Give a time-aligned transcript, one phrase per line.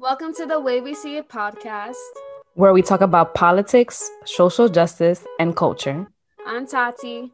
[0.00, 1.94] Welcome to the Way We See It podcast,
[2.54, 6.08] where we talk about politics, social justice, and culture.
[6.44, 7.30] I'm Tati.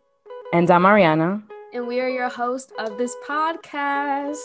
[0.53, 1.43] And I'm Ariana.
[1.73, 4.37] And we are your host of this podcast.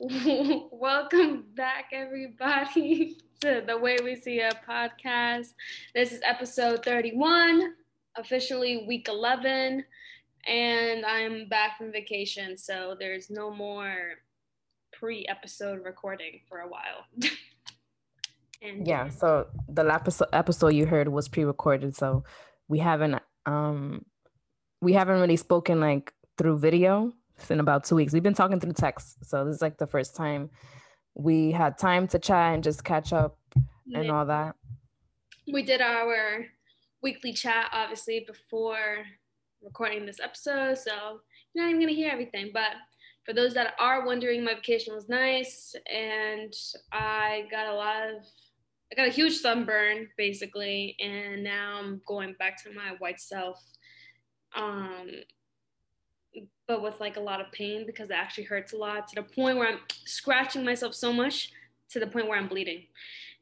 [0.72, 5.52] Welcome back, everybody, to the Way We See It podcast.
[5.94, 7.74] This is episode 31,
[8.16, 9.84] officially week 11
[10.46, 14.14] and I'm back from vacation, so there's no more
[14.92, 17.06] pre-episode recording for a while.
[18.62, 22.24] and yeah, so the last episode you heard was pre-recorded, so
[22.68, 24.04] we haven't um
[24.80, 27.12] we haven't really spoken like through video
[27.48, 28.12] in about two weeks.
[28.12, 30.50] We've been talking through text, so this is like the first time
[31.14, 33.36] we had time to chat and just catch up
[33.92, 34.12] and yeah.
[34.12, 34.54] all that.
[35.52, 36.46] We did our
[37.02, 39.04] weekly chat obviously before
[39.62, 41.20] recording this episode, so
[41.52, 42.50] you're not even gonna hear everything.
[42.52, 42.72] But
[43.24, 46.52] for those that are wondering, my vacation was nice, and
[46.92, 48.22] I got a lot of,
[48.92, 53.62] I got a huge sunburn basically, and now I'm going back to my white self,
[54.56, 55.10] um,
[56.66, 59.22] but with like a lot of pain because it actually hurts a lot to the
[59.22, 61.50] point where I'm scratching myself so much
[61.90, 62.86] to the point where I'm bleeding,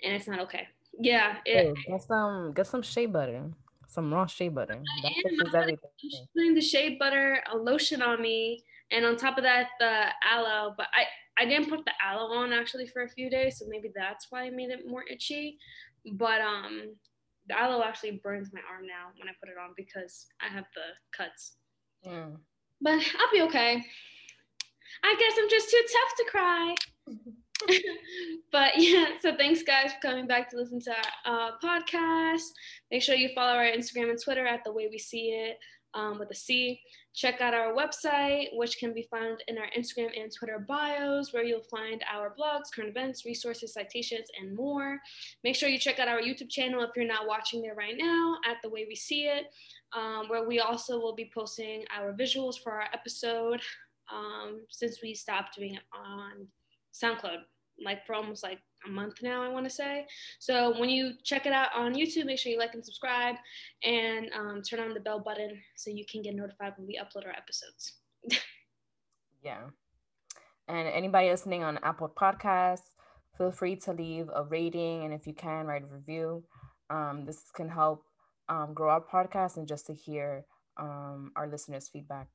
[0.03, 0.67] and it's not okay.
[1.01, 3.53] Yeah, it, hey, get some get some shea butter
[3.89, 4.81] some raw shea butter.
[5.03, 5.91] That fixes everything.
[6.37, 10.75] Putting the shea butter, a lotion on me, and on top of that, the aloe.
[10.77, 13.91] But I I didn't put the aloe on actually for a few days, so maybe
[13.95, 15.59] that's why I made it more itchy.
[16.13, 16.95] But um,
[17.49, 20.67] the aloe actually burns my arm now when I put it on because I have
[20.75, 21.57] the cuts.
[22.07, 22.37] Mm.
[22.81, 23.85] But I'll be okay.
[25.03, 26.75] I guess I'm just too tough to cry.
[28.53, 30.93] but yeah, so thanks guys for coming back to listen to
[31.27, 32.43] our uh, podcast.
[32.91, 35.59] Make sure you follow our Instagram and Twitter at the way we see it
[35.95, 36.81] um, with a C.
[37.15, 41.43] Check out our website, which can be found in our Instagram and Twitter bios, where
[41.43, 44.99] you'll find our blogs, current events, resources, citations, and more.
[45.43, 48.37] Make sure you check out our YouTube channel if you're not watching there right now
[48.49, 49.47] at the way we see it,
[49.97, 53.61] um, where we also will be posting our visuals for our episode
[54.13, 56.47] um, since we stopped doing it on
[57.03, 57.43] SoundCloud
[57.83, 60.07] like for almost like a month now, I want to say.
[60.39, 63.37] So when you check it out on YouTube, make sure you like and subscribe
[63.83, 67.27] and um, turn on the bell button so you can get notified when we upload
[67.27, 67.95] our episodes.
[69.43, 69.63] yeah.
[70.69, 72.91] And anybody listening on Apple Podcasts,
[73.37, 76.45] feel free to leave a rating and if you can, write a review.
[76.91, 78.05] Um, this can help
[78.49, 80.45] um, grow our podcast and just to hear
[80.79, 82.29] um, our listeners' feedback.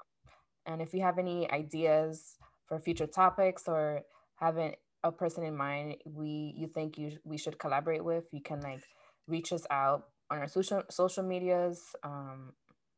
[0.66, 2.36] And if you have any ideas
[2.68, 4.04] for future topics or
[4.36, 8.62] have a person in mind we you think you we should collaborate with, you can
[8.62, 8.84] like
[9.28, 12.54] reach us out on our social social medias, um,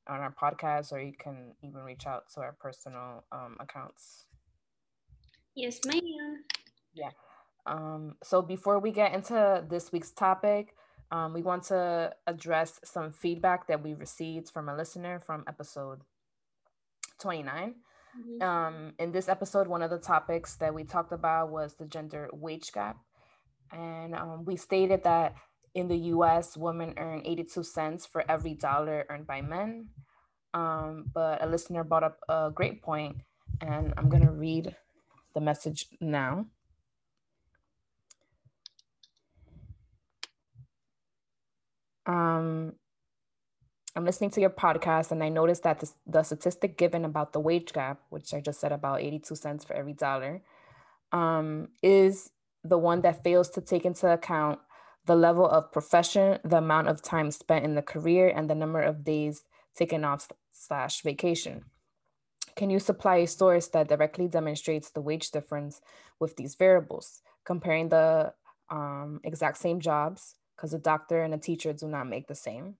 [0.07, 4.25] on our podcast, or you can even reach out to our personal um, accounts.
[5.55, 6.43] Yes, ma'am.
[6.93, 7.11] Yeah.
[7.65, 10.75] Um, so before we get into this week's topic,
[11.11, 16.01] um, we want to address some feedback that we received from a listener from episode
[17.19, 17.75] 29.
[18.17, 18.41] Mm-hmm.
[18.41, 22.29] Um, in this episode, one of the topics that we talked about was the gender
[22.31, 22.97] wage gap.
[23.71, 25.35] And um, we stated that
[25.73, 29.89] in the US, women earn 82 cents for every dollar earned by men.
[30.53, 33.17] Um, but a listener brought up a great point,
[33.59, 34.73] and I'm going to read
[35.33, 36.45] the message now.
[42.05, 42.73] Um,
[43.95, 47.39] I'm listening to your podcast and I noticed that the, the statistic given about the
[47.39, 50.41] wage gap, which I just said about 82 cents for every dollar,
[51.13, 52.31] um, is
[52.63, 54.59] the one that fails to take into account
[55.05, 58.81] the level of profession, the amount of time spent in the career, and the number
[58.81, 59.43] of days
[59.75, 61.63] taken off slash vacation.
[62.57, 65.79] Can you supply a source that directly demonstrates the wage difference
[66.19, 68.33] with these variables, comparing the
[68.69, 72.75] um, exact same jobs, because a doctor and a teacher do not make the same?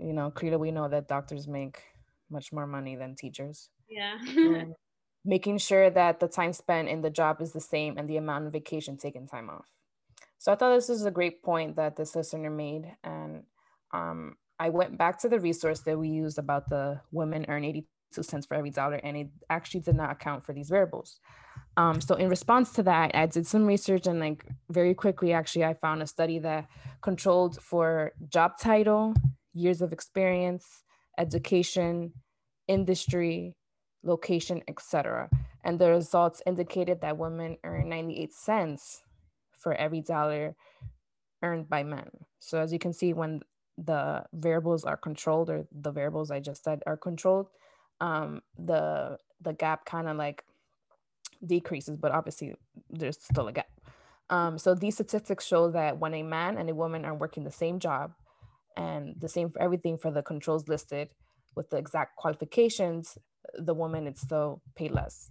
[0.00, 1.82] You know clearly we know that doctors make
[2.30, 3.68] much more money than teachers.
[3.88, 4.18] Yeah.
[5.24, 8.46] Making sure that the time spent in the job is the same and the amount
[8.46, 9.66] of vacation taken time off.
[10.38, 13.44] So i thought this was a great point that this listener made and
[13.92, 18.22] um, i went back to the resource that we used about the women earn 82
[18.22, 21.20] cents for every dollar and it actually did not account for these variables.
[21.76, 25.64] Um, so in response to that i did some research and like very quickly actually
[25.64, 26.68] i found a study that
[27.02, 29.14] controlled for job title
[29.52, 30.84] years of experience,
[31.18, 32.12] education,
[32.68, 33.54] industry,
[34.02, 35.28] location, etc.
[35.64, 39.02] And the results indicated that women earn 98 cents
[39.58, 40.54] for every dollar
[41.42, 42.08] earned by men.
[42.38, 43.40] So as you can see, when
[43.76, 47.48] the variables are controlled, or the variables I just said are controlled,
[48.00, 50.44] um, the the gap kind of like
[51.44, 52.54] decreases, but obviously
[52.90, 53.68] there's still a gap.
[54.28, 57.50] Um, so these statistics show that when a man and a woman are working the
[57.50, 58.12] same job
[58.76, 61.10] and the same for everything for the controls listed
[61.54, 63.18] with the exact qualifications,
[63.54, 65.30] the woman is still paid less.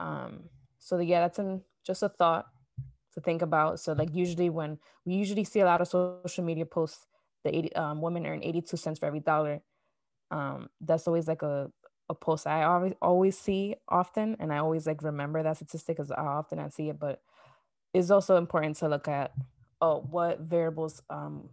[0.00, 0.44] Um,
[0.78, 2.46] so yeah, that's an, just a thought
[3.14, 3.80] to think about.
[3.80, 7.06] So like usually when we usually see a lot of social media posts,
[7.44, 9.62] the 80, um, women earn 82 cents for every dollar.
[10.30, 11.70] Um, that's always like a,
[12.08, 16.10] a post I always always see often, and I always like remember that statistic because
[16.10, 16.98] often I see it.
[16.98, 17.20] But
[17.92, 19.32] it's also important to look at
[19.80, 21.50] oh what variables um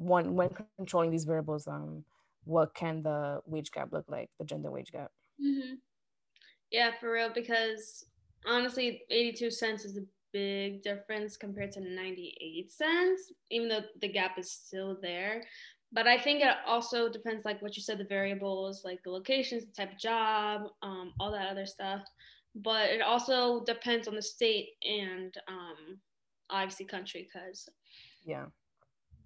[0.00, 0.48] one when
[0.78, 2.02] controlling these variables um
[2.44, 5.10] what can the wage gap look like the gender wage gap.
[5.40, 5.74] Mm-hmm.
[6.70, 8.04] Yeah, for real, because
[8.46, 14.38] honestly, 82 cents is a big difference compared to 98 cents, even though the gap
[14.38, 15.42] is still there.
[15.92, 19.64] But I think it also depends, like what you said, the variables, like the locations,
[19.66, 22.02] the type of job, um, all that other stuff.
[22.54, 25.98] But it also depends on the state and um,
[26.48, 27.68] obviously country, because
[28.24, 28.46] yeah,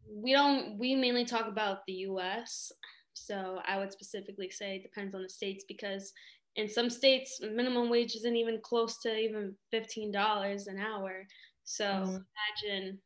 [0.09, 2.73] we don't we mainly talk about the U.S.
[3.15, 6.13] So I would specifically say it depends on the states because
[6.57, 11.27] in some states minimum wage isn't even close to even $15 an hour
[11.65, 12.17] so mm-hmm.
[12.67, 12.99] imagine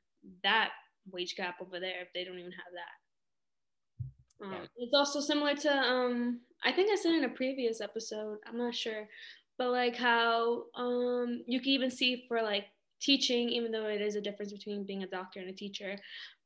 [0.42, 0.70] that
[1.10, 4.68] wage gap over there if they don't even have that um, yeah.
[4.76, 8.74] it's also similar to um, i think i said in a previous episode i'm not
[8.74, 9.08] sure
[9.56, 12.66] but like how um, you can even see for like
[13.00, 15.96] teaching even though it is a difference between being a doctor and a teacher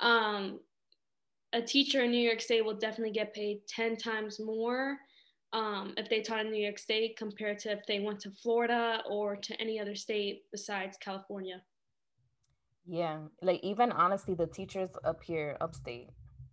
[0.01, 0.61] um,
[1.53, 4.99] a teacher in new york state will definitely get paid 10 times more
[5.53, 9.03] um, if they taught in New York State compared to if they went to Florida
[9.09, 11.63] or to any other state besides California.
[12.87, 16.09] Yeah, like even honestly, the teachers up here, upstate,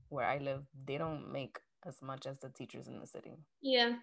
[0.10, 1.58] where I live, they don't make
[1.88, 3.38] as much as the teachers in the city.
[3.62, 3.94] Yeah,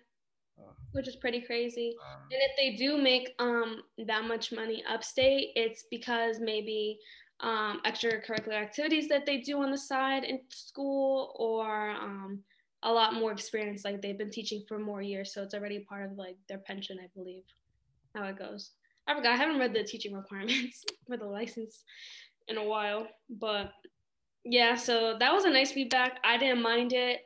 [0.93, 1.95] which is pretty crazy.
[2.01, 6.99] Um, and if they do make um that much money upstate, it's because maybe
[7.41, 12.43] um extracurricular activities that they do on the side in school or um
[12.83, 13.85] a lot more experience.
[13.85, 16.99] Like they've been teaching for more years, so it's already part of like their pension,
[17.03, 17.43] I believe.
[18.15, 18.71] How it goes.
[19.07, 19.33] I forgot.
[19.33, 21.85] I haven't read the teaching requirements for the license
[22.49, 23.73] in a while, but
[24.45, 24.75] yeah.
[24.77, 26.19] So that was a nice feedback.
[26.25, 27.21] I didn't mind it,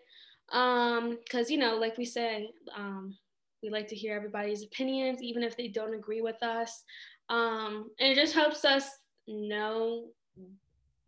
[0.53, 3.17] um, because you know, like we said, um,
[3.63, 6.83] we like to hear everybody's opinions, even if they don't agree with us.
[7.29, 8.89] Um, and it just helps us
[9.29, 10.07] know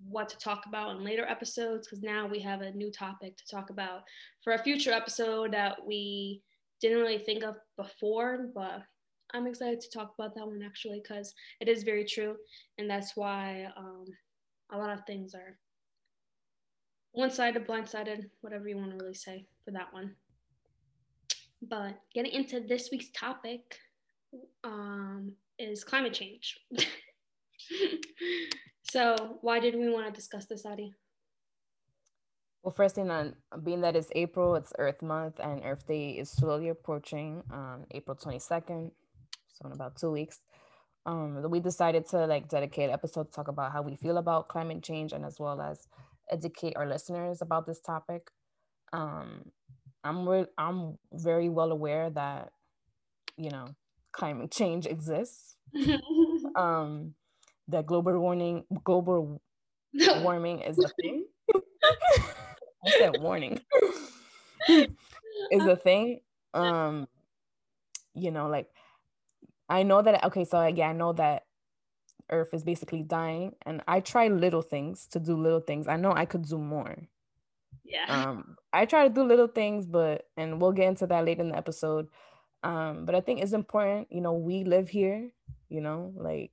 [0.08, 3.46] what to talk about in later episodes because now we have a new topic to
[3.46, 4.02] talk about
[4.42, 6.42] for a future episode that we
[6.80, 8.82] didn't really think of before, but
[9.32, 12.36] I'm excited to talk about that one actually because it is very true,
[12.78, 14.04] and that's why um,
[14.72, 15.56] a lot of things are
[17.12, 20.14] one-sided, blindsided, whatever you want to really say for that one.
[21.62, 23.78] But getting into this week's topic
[24.64, 26.58] um, is climate change.
[28.92, 30.92] So, why did we want to discuss this, Adi?
[32.62, 33.34] Well, first thing on
[33.64, 38.14] being that it's April, it's Earth Month, and Earth Day is slowly approaching on April
[38.14, 38.90] 22nd,
[39.48, 40.40] so in about two weeks.
[41.06, 44.82] Um, we decided to like dedicate episode to talk about how we feel about climate
[44.82, 45.88] change and as well as
[46.32, 48.30] educate our listeners about this topic.
[48.92, 49.50] Um,
[50.04, 52.50] I'm re- I'm very well aware that
[53.36, 53.66] you know
[54.12, 55.56] climate change exists.
[56.56, 57.14] um,
[57.68, 59.40] that global warming global
[60.22, 61.26] warming is a thing.
[62.84, 63.60] I said warning
[64.68, 66.20] is a thing.
[66.54, 67.06] Um,
[68.14, 68.68] you know, like
[69.68, 71.44] I know that okay, so yeah, I know that
[72.32, 75.86] Earth is basically dying, and I try little things to do little things.
[75.86, 76.96] I know I could do more.
[77.84, 78.06] Yeah.
[78.08, 81.50] Um, I try to do little things, but and we'll get into that later in
[81.50, 82.08] the episode.
[82.64, 85.30] Um, but I think it's important, you know, we live here,
[85.68, 86.52] you know, like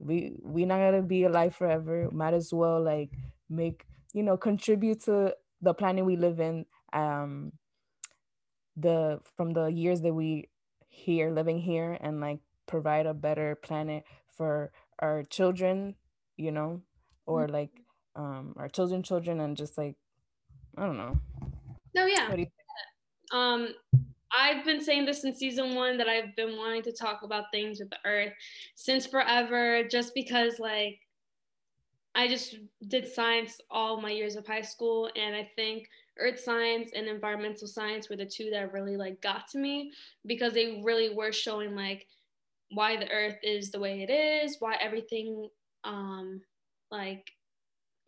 [0.00, 3.10] we we not gonna be alive forever might as well like
[3.48, 3.84] make
[4.14, 7.52] you know contribute to the planet we live in um
[8.76, 10.48] the from the years that we
[10.88, 15.94] here living here and like provide a better planet for our children
[16.36, 16.80] you know
[17.26, 17.54] or mm-hmm.
[17.54, 17.70] like
[18.16, 19.96] um our children children and just like
[20.76, 21.18] i don't know.
[21.94, 22.32] No yeah.
[23.32, 23.68] Um
[24.32, 27.80] I've been saying this in season one that I've been wanting to talk about things
[27.80, 28.32] with the earth
[28.76, 31.00] since forever, just because like
[32.14, 32.56] I just
[32.88, 35.88] did science all my years of high school, and I think
[36.18, 39.92] earth science and environmental science were the two that really like got to me
[40.26, 42.06] because they really were showing like
[42.70, 45.48] why the earth is the way it is, why everything
[45.84, 46.40] um
[46.90, 47.30] like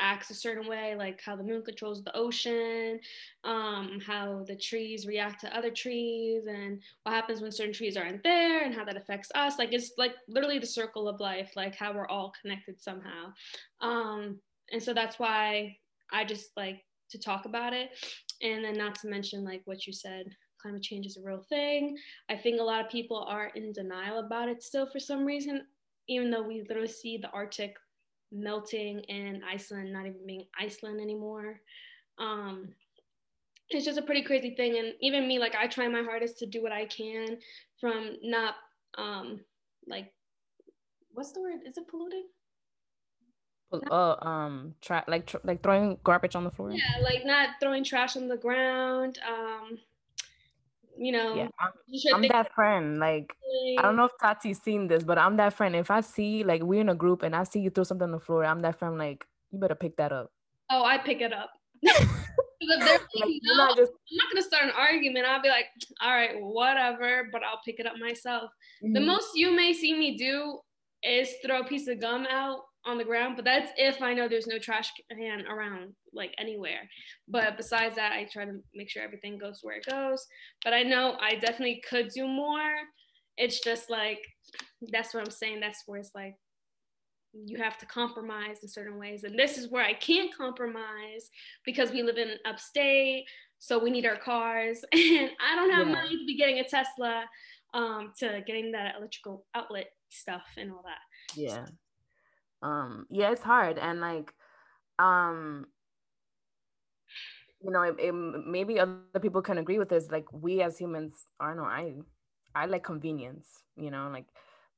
[0.02, 2.98] acts a certain way, like how the moon controls the ocean,
[3.44, 8.22] um, how the trees react to other trees, and what happens when certain trees aren't
[8.24, 9.58] there, and how that affects us.
[9.58, 13.32] Like it's like literally the circle of life, like how we're all connected somehow.
[13.80, 14.40] Um,
[14.72, 15.76] and so that's why
[16.12, 17.90] I just like to talk about it,
[18.42, 20.26] and then not to mention like what you said.
[20.62, 21.96] Climate change is a real thing.
[22.30, 25.66] I think a lot of people are in denial about it still for some reason,
[26.08, 27.76] even though we literally see the Arctic
[28.30, 31.60] melting and Iceland not even being Iceland anymore.
[32.18, 32.68] Um,
[33.68, 34.78] it's just a pretty crazy thing.
[34.78, 37.38] And even me, like I try my hardest to do what I can
[37.80, 38.54] from not
[38.98, 39.40] um,
[39.86, 40.12] like
[41.12, 41.60] what's the word?
[41.66, 42.24] Is it polluting?
[43.90, 46.72] Uh, um, tra- like tr- like throwing garbage on the floor.
[46.72, 49.18] Yeah, like not throwing trash on the ground.
[49.26, 49.78] Um,
[50.96, 52.98] you know, yeah, I'm, I'm that friend.
[52.98, 53.32] Like,
[53.78, 55.74] I don't know if Tati's seen this, but I'm that friend.
[55.74, 58.12] If I see, like, we're in a group and I see you throw something on
[58.12, 58.98] the floor, I'm that friend.
[58.98, 60.30] Like, you better pick that up.
[60.70, 61.50] Oh, I pick it up.
[61.82, 63.90] if they're like, no, not just...
[63.90, 65.26] I'm not gonna start an argument.
[65.26, 65.66] I'll be like,
[66.00, 68.50] all right, whatever, but I'll pick it up myself.
[68.82, 68.94] Mm-hmm.
[68.94, 70.60] The most you may see me do
[71.02, 74.28] is throw a piece of gum out on the ground, but that's if I know
[74.28, 76.88] there's no trash can around, like anywhere.
[77.28, 80.26] But besides that, I try to make sure everything goes where it goes.
[80.64, 82.74] But I know I definitely could do more.
[83.36, 84.20] It's just like,
[84.90, 85.60] that's what I'm saying.
[85.60, 86.34] That's where it's like,
[87.32, 89.24] you have to compromise in certain ways.
[89.24, 91.30] And this is where I can't compromise
[91.64, 93.24] because we live in upstate.
[93.58, 94.84] So we need our cars.
[94.92, 95.92] And I don't have yeah.
[95.92, 97.24] money to be getting a Tesla
[97.74, 101.40] um, to getting that electrical outlet stuff and all that.
[101.40, 101.64] Yeah
[102.62, 104.32] um yeah it's hard and like
[104.98, 105.66] um
[107.62, 111.04] you know it, it, maybe other people can agree with this like we as humans
[111.16, 111.74] i don't know i
[112.54, 114.26] i like convenience you know like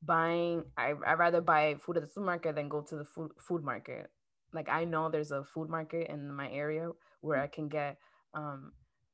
[0.03, 3.65] buying I, i'd rather buy food at the supermarket than go to the food, food
[3.65, 4.11] market.
[4.53, 7.97] Like i know there's a food market in my area where i can get
[8.35, 8.73] um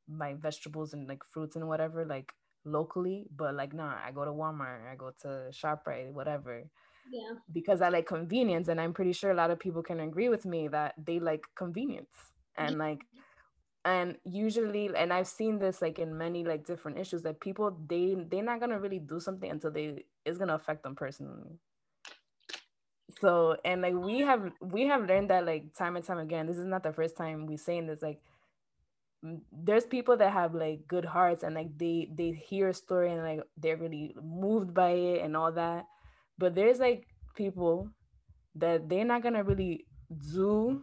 [0.08, 2.32] my vegetables and like fruits and whatever like
[2.64, 6.64] locally but like nah i go to walmart i go to shoprite whatever
[7.10, 7.32] yeah.
[7.52, 10.44] because i like convenience and i'm pretty sure a lot of people can agree with
[10.44, 12.08] me that they like convenience
[12.56, 13.02] and like
[13.84, 18.14] and usually and i've seen this like in many like different issues that people they
[18.30, 21.58] they're not gonna really do something until they it's gonna affect them personally.
[23.20, 26.58] So and like we have we have learned that like time and time again this
[26.58, 28.20] is not the first time we're saying this like
[29.52, 33.22] there's people that have like good hearts and like they they hear a story and
[33.22, 35.86] like they're really moved by it and all that
[36.40, 37.06] but there's like
[37.36, 37.88] people
[38.56, 39.86] that they're not gonna really
[40.32, 40.82] do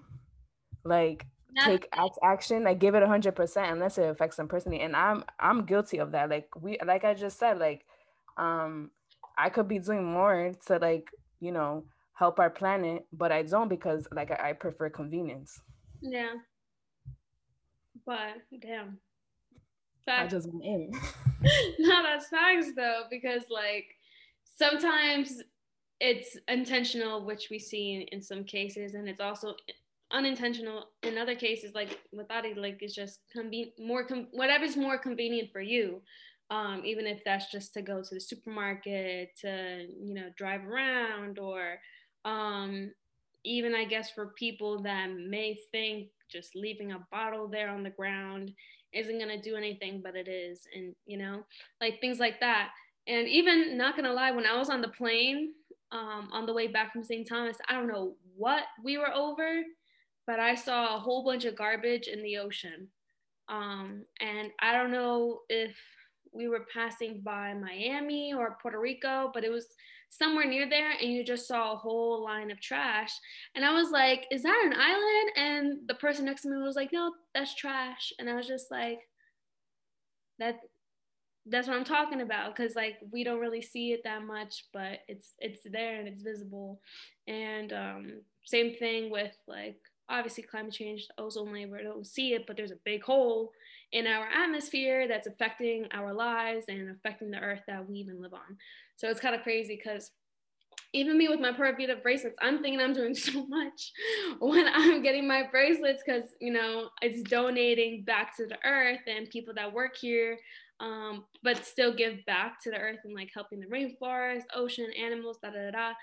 [0.86, 1.26] like
[1.66, 4.80] take act, action like give it a hundred percent unless it affects them personally.
[4.80, 6.30] And i'm i'm guilty of that.
[6.30, 7.86] Like we like i just said like
[8.38, 8.92] um
[9.38, 11.10] i could be doing more to like
[11.40, 11.84] you know
[12.14, 15.60] help our planet but i don't because like i, I prefer convenience.
[16.02, 16.34] Yeah.
[18.06, 19.00] But damn.
[20.06, 20.34] Facts.
[20.34, 20.92] i just went in.
[21.80, 23.97] No that's facts though because like
[24.58, 25.42] sometimes
[26.00, 29.56] it's intentional, which we see in some cases, and it's also
[30.12, 31.74] unintentional in other cases.
[31.74, 36.02] Like with Adi, like it's just conven- more com- whatever's more convenient for you.
[36.50, 41.40] Um, even if that's just to go to the supermarket, to you know drive around,
[41.40, 41.80] or
[42.26, 42.92] um,
[43.44, 47.90] even I guess for people that may think just leaving a bottle there on the
[47.90, 48.52] ground
[48.94, 51.44] isn't gonna do anything, but it is, and you know,
[51.82, 52.70] like things like that.
[53.08, 55.54] And even not gonna lie, when I was on the plane
[55.92, 57.28] um, on the way back from St.
[57.28, 59.62] Thomas, I don't know what we were over,
[60.26, 62.90] but I saw a whole bunch of garbage in the ocean.
[63.50, 65.76] Um, and I don't know if
[66.34, 69.68] we were passing by Miami or Puerto Rico, but it was
[70.10, 73.12] somewhere near there, and you just saw a whole line of trash.
[73.56, 75.32] And I was like, Is that an island?
[75.36, 78.14] And the person next to me was like, No, that's trash.
[78.20, 79.00] And I was just like,
[80.40, 80.60] that
[81.50, 85.00] that's what I'm talking about because like we don't really see it that much, but
[85.08, 86.82] it's it's there and it's visible.
[87.28, 92.34] And um, same thing with like obviously climate change, the ozone layer, we don't see
[92.34, 93.52] it, but there's a big hole
[93.92, 98.34] in our atmosphere that's affecting our lives and affecting the earth that we even live
[98.34, 98.58] on.
[98.96, 100.12] So it's kind of crazy because
[100.94, 103.92] even me with my Pura Vida bracelets, I'm thinking I'm doing so much
[104.40, 109.30] when I'm getting my bracelets because, you know, it's donating back to the earth and
[109.30, 110.38] people that work here
[110.80, 115.38] um, but still give back to the earth and like helping the rainforest, ocean, animals,
[115.42, 115.94] da da da.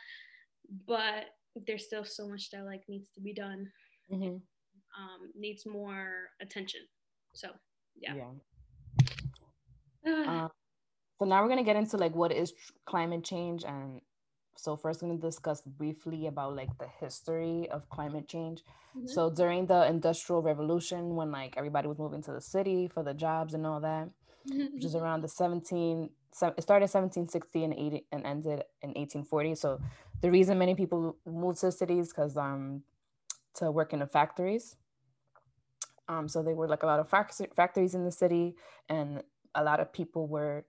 [0.86, 1.26] But
[1.66, 3.70] there's still so much that like needs to be done.
[4.12, 4.36] Mm-hmm.
[4.96, 6.80] Um, needs more attention.
[7.34, 7.48] So
[7.96, 8.14] yeah.
[8.14, 10.12] Yeah.
[10.44, 10.48] uh,
[11.18, 14.00] so now we're gonna get into like what is tr- climate change and
[14.56, 18.62] so first we're going to discuss briefly about like the history of climate change.
[18.96, 19.08] Mm-hmm.
[19.08, 23.14] So during the industrial revolution when like everybody was moving to the city for the
[23.14, 24.08] jobs and all that.
[24.46, 29.54] Which is around the 17 it started 1760 and 80 and ended in 1840.
[29.54, 29.80] So
[30.20, 32.82] the reason many people moved to the cities because um
[33.54, 34.76] to work in the factories.
[36.08, 38.56] Um, so they were like a lot of factories in the city,
[38.88, 39.22] and
[39.54, 40.66] a lot of people were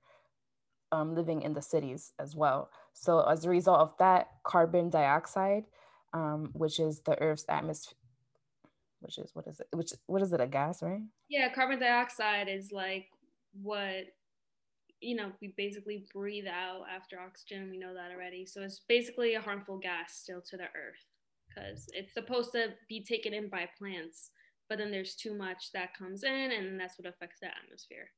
[0.91, 2.70] um, living in the cities as well.
[2.94, 5.65] So as a result of that, carbon dioxide,
[6.13, 7.98] um, which is the Earth's atmosphere,
[9.01, 9.67] which is what is it?
[9.74, 10.39] Which what is it?
[10.39, 11.01] A gas, right?
[11.27, 13.08] Yeah, carbon dioxide is like
[13.62, 14.05] what
[15.01, 17.69] you know we basically breathe out after oxygen.
[17.69, 18.45] We know that already.
[18.45, 21.05] So it's basically a harmful gas still to the Earth
[21.47, 24.31] because it's supposed to be taken in by plants,
[24.67, 28.09] but then there's too much that comes in, and that's what affects the atmosphere.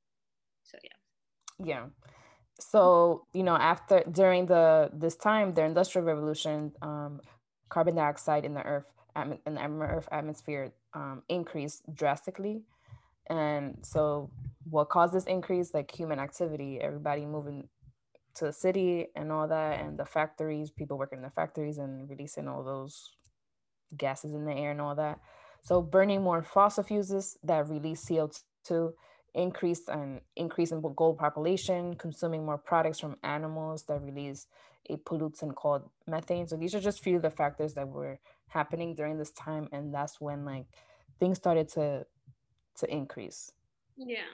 [0.63, 1.65] So yeah.
[1.65, 1.85] Yeah
[2.59, 7.19] so you know after during the this time the industrial revolution um,
[7.69, 12.61] carbon dioxide in the earth and in the earth atmosphere um, increased drastically
[13.29, 14.29] and so
[14.69, 17.67] what caused this increase like human activity everybody moving
[18.35, 22.09] to the city and all that and the factories people working in the factories and
[22.09, 23.11] releasing all those
[23.97, 25.19] gases in the air and all that
[25.63, 28.93] so burning more fossil fuels that release co2
[29.37, 34.47] increase and increase in gold population, consuming more products from animals that release
[34.89, 36.47] a pollutant called methane.
[36.47, 39.93] So these are just few of the factors that were happening during this time, and
[39.93, 40.65] that's when like
[41.19, 42.05] things started to
[42.77, 43.51] to increase.
[43.97, 44.29] Yeah,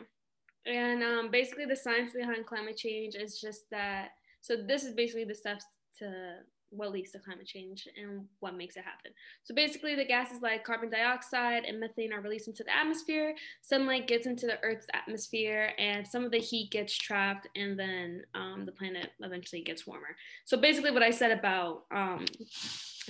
[0.66, 4.10] and um, basically the science behind climate change is just that.
[4.42, 5.66] So this is basically the steps
[6.00, 6.38] to
[6.76, 9.12] what leads to climate change and what makes it happen.
[9.44, 13.36] So basically, the gases like carbon dioxide and methane are released into the atmosphere.
[13.62, 18.24] Sunlight gets into the Earth's atmosphere, and some of the heat gets trapped, and then
[18.34, 20.16] um, the planet eventually gets warmer.
[20.46, 22.26] So basically, what I said about um,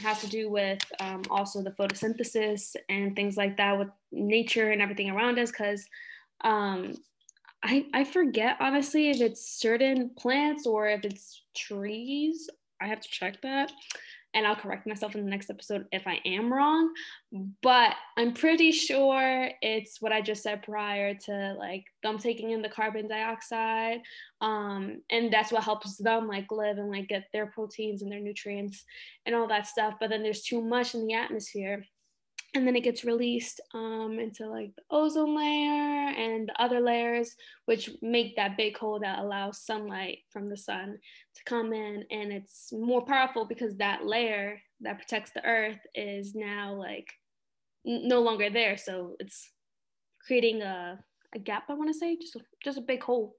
[0.02, 4.82] has to do with um, also the photosynthesis and things like that with nature and
[4.82, 5.86] everything around us, because
[6.44, 6.94] um,
[7.64, 12.50] I, I forget honestly if it's certain plants or if it's trees
[12.84, 13.72] I have to check that
[14.34, 16.92] and I'll correct myself in the next episode if I am wrong.
[17.62, 22.62] But I'm pretty sure it's what I just said prior to like them taking in
[22.62, 24.02] the carbon dioxide.
[24.42, 28.20] Um, and that's what helps them like live and like get their proteins and their
[28.20, 28.84] nutrients
[29.26, 29.96] and all that stuff.
[30.00, 31.86] But then there's too much in the atmosphere
[32.56, 37.36] and then it gets released um, into like the ozone layer and the other layers
[37.66, 40.98] which make that big hole that allows sunlight from the sun
[41.36, 42.04] to come in.
[42.12, 47.12] And it's more powerful because that layer that protects the earth is now like
[47.88, 48.78] n- no longer there.
[48.78, 49.50] So it's
[50.26, 51.00] creating a,
[51.36, 53.36] a gap i want to say just a, just a big hole.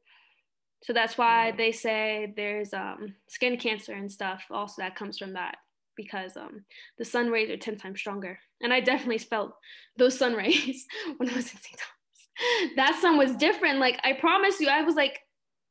[0.82, 5.32] So that's why they say there's um, skin cancer and stuff also that comes from
[5.32, 5.56] that
[5.96, 6.64] because um,
[6.98, 8.38] the sun rays are 10 times stronger.
[8.62, 9.52] And I definitely felt
[9.96, 11.64] those sun rays when I was in St.
[11.72, 11.90] Thomas.
[12.76, 13.78] That sun was different.
[13.78, 15.20] Like, I promise you, I was like,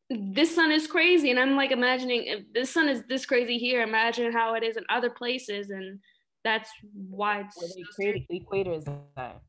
[0.10, 1.30] this sun is crazy.
[1.30, 4.78] And I'm like imagining if this sun is this crazy here, imagine how it is
[4.78, 5.72] in other places.
[5.72, 6.00] And
[6.44, 6.70] that's
[7.10, 9.42] why it's Where they created the equator is that.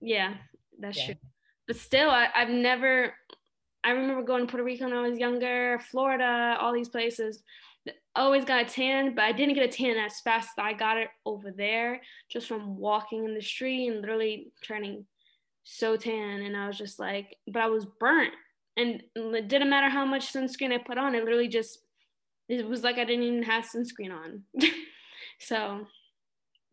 [0.00, 0.34] Yeah,
[0.78, 1.06] that's yeah.
[1.06, 1.14] true.
[1.66, 3.12] But still, I, I've never,
[3.82, 7.42] I remember going to Puerto Rico when I was younger, Florida, all these places
[8.14, 10.96] always got a tan, but I didn't get a tan as fast as I got
[10.96, 15.06] it over there just from walking in the street and literally turning
[15.64, 16.42] so tan.
[16.42, 18.32] And I was just like, but I was burnt.
[18.76, 21.78] And it didn't matter how much sunscreen I put on, it literally just,
[22.48, 24.42] it was like I didn't even have sunscreen on.
[25.40, 25.86] so.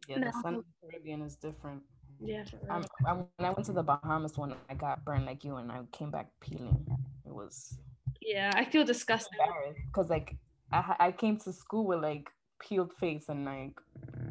[0.07, 1.81] Yeah, the sun in the Caribbean is different.
[2.21, 2.43] Yeah.
[2.69, 5.71] Um, I, when I went to the Bahamas one, I got burned like you and
[5.71, 6.85] I came back peeling.
[7.25, 7.77] It was.
[8.21, 9.39] Yeah, I feel disgusting.
[9.87, 10.35] Because like
[10.73, 13.79] I, I came to school with like peeled face and like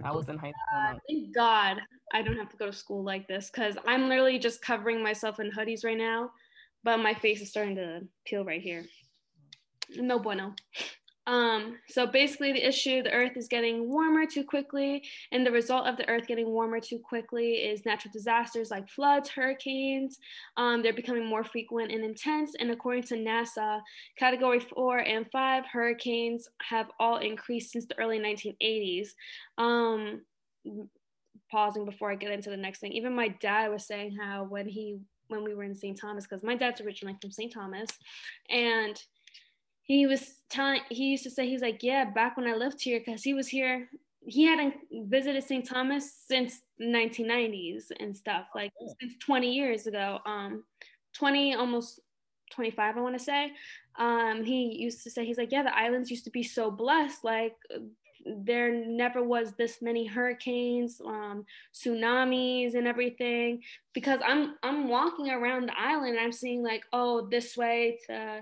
[0.03, 1.01] I was in high school.
[1.09, 1.79] Thank God
[2.13, 5.39] I don't have to go to school like this because I'm literally just covering myself
[5.39, 6.31] in hoodies right now,
[6.83, 8.85] but my face is starting to peel right here.
[9.97, 10.55] No bueno.
[11.27, 15.87] Um, so basically, the issue the Earth is getting warmer too quickly, and the result
[15.87, 20.19] of the Earth getting warmer too quickly is natural disasters like floods, hurricanes.
[20.57, 22.55] Um, they're becoming more frequent and intense.
[22.59, 23.81] And according to NASA,
[24.19, 29.11] Category 4 and 5 hurricanes have all increased since the early 1980s.
[29.59, 30.23] Um,
[31.51, 34.67] pausing before I get into the next thing, even my dad was saying how when
[34.67, 35.99] he when we were in St.
[35.99, 37.53] Thomas, because my dad's originally from St.
[37.53, 37.89] Thomas,
[38.51, 39.01] and
[39.85, 43.01] he was telling he used to say he's like yeah back when i lived here
[43.01, 43.89] because he was here
[44.25, 44.75] he hadn't
[45.07, 48.95] visited st thomas since 1990s and stuff like oh.
[49.01, 50.65] since 20 years ago um
[51.15, 52.01] 20 almost
[52.53, 53.51] 25, I want to say.
[53.99, 57.25] Um, he used to say, he's like, yeah, the islands used to be so blessed.
[57.25, 57.55] Like,
[58.25, 63.63] there never was this many hurricanes, um, tsunamis, and everything.
[63.95, 68.41] Because I'm I'm walking around the island, I'm seeing like, oh, this way to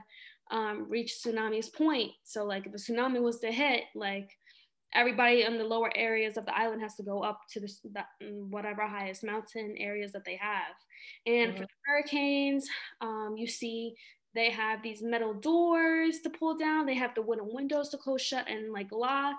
[0.51, 2.13] um, reach tsunami's point.
[2.25, 4.31] So like, if a tsunami was to hit, like
[4.95, 8.05] everybody in the lower areas of the island has to go up to the, the
[8.49, 10.75] whatever highest mountain areas that they have.
[11.27, 11.63] And mm-hmm.
[11.63, 12.67] for hurricanes,
[13.01, 13.95] um, you see
[14.35, 16.87] they have these metal doors to pull down.
[16.87, 19.37] They have the wooden windows to close shut and like lock.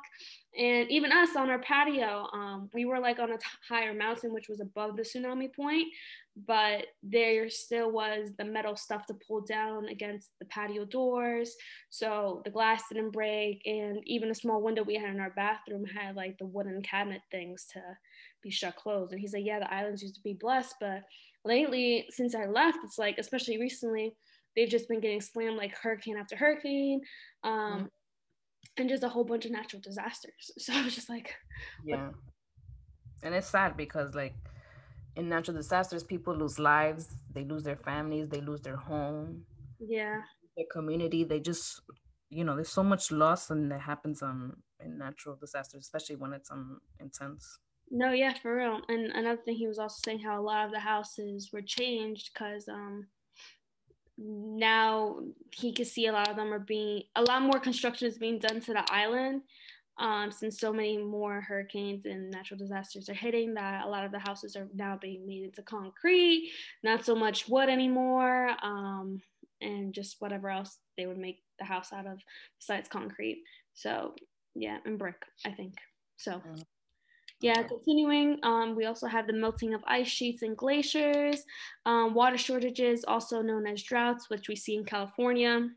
[0.57, 4.33] And even us on our patio, um, we were like on a t- higher mountain,
[4.33, 5.87] which was above the tsunami point,
[6.35, 11.55] but there still was the metal stuff to pull down against the patio doors.
[11.89, 13.61] So the glass didn't break.
[13.65, 17.21] And even a small window we had in our bathroom had like the wooden cabinet
[17.31, 17.81] things to
[18.41, 19.11] be shut closed.
[19.11, 21.03] And he's like, Yeah, the islands used to be blessed, but
[21.43, 24.13] lately, since I left, it's like, especially recently,
[24.55, 27.01] they've just been getting slammed like hurricane after hurricane
[27.43, 27.85] um, mm-hmm.
[28.77, 31.35] and just a whole bunch of natural disasters so i was just like
[31.85, 32.09] yeah
[33.23, 34.33] and it's sad because like
[35.15, 39.43] in natural disasters people lose lives they lose their families they lose their home
[39.79, 40.21] yeah.
[40.55, 41.81] their community they just
[42.29, 46.33] you know there's so much loss and that happens um in natural disasters especially when
[46.33, 47.59] it's um intense.
[47.91, 50.71] No yeah for real and another thing he was also saying how a lot of
[50.71, 53.07] the houses were changed because um
[54.17, 55.19] now
[55.51, 58.39] he could see a lot of them are being a lot more construction is being
[58.39, 59.41] done to the island
[60.01, 64.11] um, since so many more hurricanes and natural disasters are hitting that a lot of
[64.11, 66.51] the houses are now being made into concrete
[66.83, 69.21] not so much wood anymore um,
[69.61, 72.19] and just whatever else they would make the house out of
[72.59, 73.43] besides concrete.
[73.73, 74.15] So
[74.53, 75.75] yeah and brick i think.
[76.17, 76.63] So mm.
[77.39, 81.43] yeah, continuing, um, we also have the melting of ice sheets and glaciers,
[81.85, 85.69] um, water shortages, also known as droughts, which we see in California.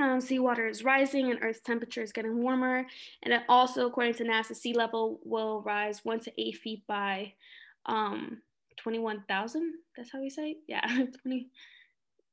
[0.00, 2.86] Um, seawater is rising and Earth's temperature is getting warmer.
[3.22, 7.32] And it also, according to NASA, sea level will rise one to eight feet by
[7.86, 8.40] um,
[8.76, 9.74] 21,000.
[9.96, 10.56] That's how we say it?
[10.68, 10.86] Yeah,
[11.22, 11.48] 20.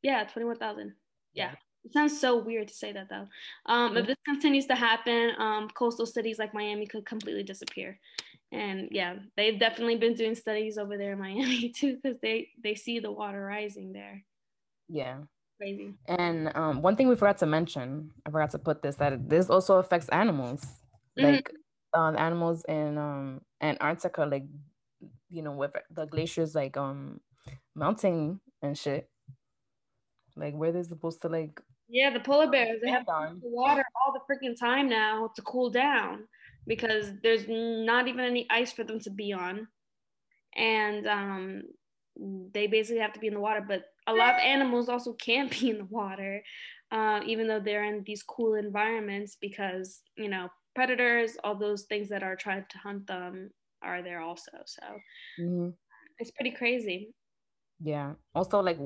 [0.03, 0.93] Yeah, 21,000.
[1.33, 1.51] Yeah.
[1.83, 3.27] It sounds so weird to say that though.
[3.67, 7.99] Um, if this continues to happen, um, coastal cities like Miami could completely disappear
[8.51, 12.75] and yeah they've definitely been doing studies over there in miami too because they they
[12.75, 14.23] see the water rising there
[14.87, 15.17] yeah
[15.57, 19.29] crazy and um, one thing we forgot to mention i forgot to put this that
[19.29, 20.65] this also affects animals
[21.17, 21.25] mm-hmm.
[21.25, 21.51] like
[21.93, 24.45] um, animals in um antarctica like
[25.29, 27.19] you know with the glaciers like um
[27.75, 29.09] melting and shit
[30.35, 34.13] like where they're supposed to like yeah the polar bears they have the water all
[34.13, 36.25] the freaking time now to cool down
[36.67, 39.67] because there's not even any ice for them to be on.
[40.55, 41.63] And um,
[42.17, 43.63] they basically have to be in the water.
[43.65, 46.43] But a lot of animals also can't be in the water,
[46.91, 52.09] uh, even though they're in these cool environments because, you know, predators, all those things
[52.09, 53.49] that are trying to hunt them
[53.81, 54.51] are there also.
[54.65, 54.83] So
[55.39, 55.69] mm-hmm.
[56.19, 57.13] it's pretty crazy.
[57.81, 58.13] Yeah.
[58.33, 58.79] Also, like,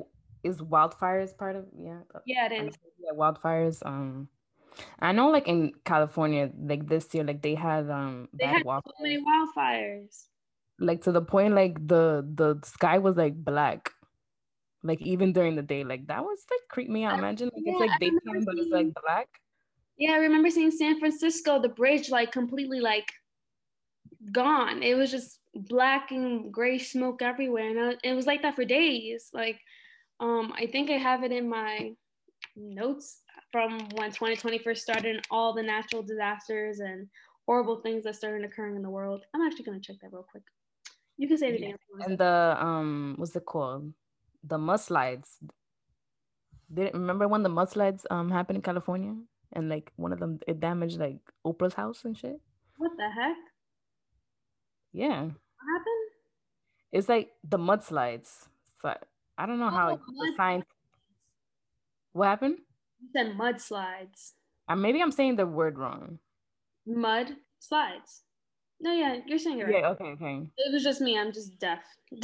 [0.43, 1.99] is wildfires part of yeah?
[2.25, 2.75] Yeah, it is.
[2.99, 3.85] Yeah, wildfires.
[3.85, 4.29] Um,
[4.99, 8.81] I know, like in California, like this year, like they had um they had so
[9.01, 10.27] many wildfires.
[10.79, 13.91] Like to the point, like the the sky was like black,
[14.83, 15.83] like even during the day.
[15.83, 17.19] Like that was like creep me out.
[17.19, 19.27] Imagine like yeah, it's like daytime, but it's like black.
[19.97, 23.11] Yeah, I remember seeing San Francisco, the bridge like completely like
[24.31, 24.83] gone.
[24.83, 29.29] It was just black and gray smoke everywhere, and it was like that for days.
[29.33, 29.59] Like,
[30.19, 31.91] um, I think I have it in my
[32.55, 37.07] notes from when 2020 first started and all the natural disasters and
[37.45, 39.23] horrible things that started occurring in the world.
[39.33, 40.43] I'm actually gonna check that real quick.
[41.19, 41.75] You can say anything.
[41.99, 42.05] Yeah.
[42.05, 43.91] And the um, what's it called?
[44.41, 45.27] The mudslides.
[46.73, 49.15] Did remember when the mudslides um happened in California
[49.51, 52.39] and like one of them it damaged like Oprah's house and shit.
[52.77, 53.36] What the heck?
[54.93, 55.23] Yeah.
[55.23, 56.10] What happened?
[56.93, 58.47] It's like the mudslides.
[58.82, 58.95] So
[59.38, 60.65] I don't know oh, how the science.
[62.13, 62.60] What happened?
[63.01, 64.32] You said mudslides.
[64.69, 66.19] Uh, maybe I'm saying the word wrong.
[66.86, 68.23] Mud slides.
[68.81, 69.75] No, yeah, you're saying it right.
[69.81, 70.49] Yeah, okay, okay.
[70.57, 71.17] It was just me.
[71.17, 71.83] I'm just deaf.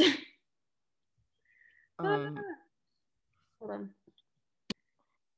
[2.00, 2.40] um,
[3.60, 3.90] Hold on.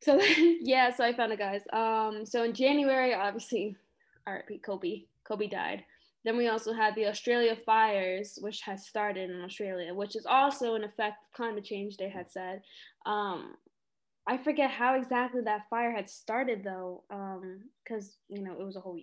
[0.02, 0.22] So
[0.62, 1.64] yeah, so I found it, guys.
[1.74, 3.76] Um, so in January, obviously,
[4.26, 4.60] R.I.P.
[4.60, 5.04] Kobe.
[5.24, 5.84] Kobe died.
[6.24, 10.76] Then we also had the Australia fires, which has started in Australia, which is also
[10.76, 11.98] an effect of climate change.
[11.98, 12.62] They had said,
[13.06, 13.56] um,
[14.28, 18.76] I forget how exactly that fire had started though, because um, you know it was
[18.76, 19.00] a whole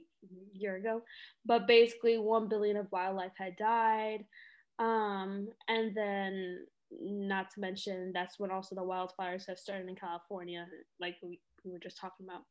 [0.52, 1.02] year ago.
[1.46, 4.26] But basically, one billion of wildlife had died,
[4.78, 6.66] um, and then
[7.00, 10.66] not to mention that's when also the wildfires have started in California,
[11.00, 12.42] like we, we were just talking about.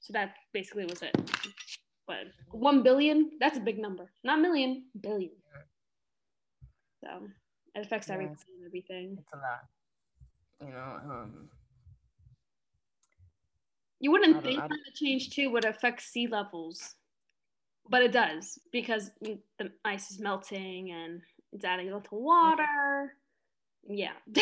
[0.00, 1.16] So that basically was it.
[2.06, 4.10] But one billion, that's a big number.
[4.24, 5.30] Not million, billion.
[7.04, 7.28] So
[7.74, 9.18] it affects everything everything.
[9.18, 9.62] It's a lot.
[10.60, 11.48] You know, um
[14.00, 16.94] you wouldn't think climate change too would affect sea levels,
[17.88, 21.20] but it does because the ice is melting and
[21.52, 23.14] it's adding onto water.
[23.88, 24.12] Yeah.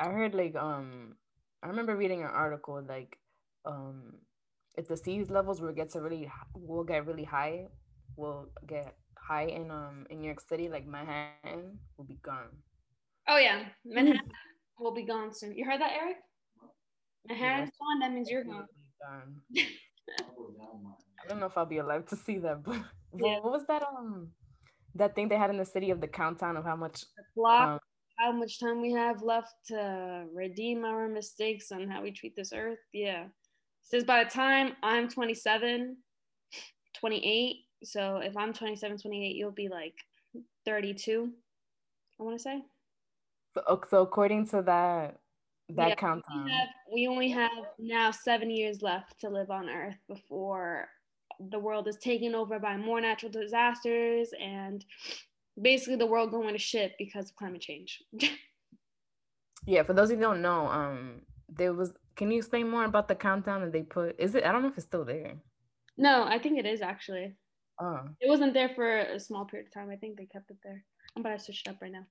[0.00, 1.16] I heard like um
[1.62, 3.18] I remember reading an article like
[3.64, 4.14] um
[4.76, 7.66] if the sea levels will get to really will get really high,
[8.16, 12.48] will get high in um in New York City, like Manhattan will be gone.
[13.28, 14.30] Oh yeah, Manhattan
[14.78, 15.52] will be gone soon.
[15.52, 16.16] You heard that, Eric?
[17.28, 17.98] Manhattan's yeah, gone.
[18.00, 18.66] That means you're gone.
[19.56, 22.76] I don't know if I'll be alive to see that, but
[23.16, 23.40] yeah.
[23.40, 24.28] what was that um
[24.94, 27.78] that thing they had in the city of the countdown of how much clock, um,
[28.18, 32.52] how much time we have left to redeem our mistakes on how we treat this
[32.52, 32.78] earth?
[32.92, 33.24] Yeah.
[33.24, 33.30] It
[33.82, 35.96] says by the time I'm 27,
[36.98, 39.94] 28, so if I'm 27, 28, you'll be like
[40.66, 41.30] 32,
[42.18, 42.62] I want to say.
[43.54, 45.20] So, so according to that
[45.70, 49.68] that yeah, countdown, we, have, we only have now seven years left to live on
[49.68, 50.88] Earth before
[51.50, 54.84] the world is taken over by more natural disasters and
[55.60, 58.02] basically the world going to shit because of climate change.
[59.66, 61.92] yeah, for those who don't know, um, there was.
[62.16, 64.18] Can you explain more about the countdown that they put?
[64.18, 64.44] Is it?
[64.44, 65.36] I don't know if it's still there.
[65.96, 67.36] No, I think it is actually.
[67.80, 68.00] Oh.
[68.20, 69.90] It wasn't there for a small period of time.
[69.90, 70.84] I think they kept it there.
[71.14, 72.06] I'm about to switch it up right now.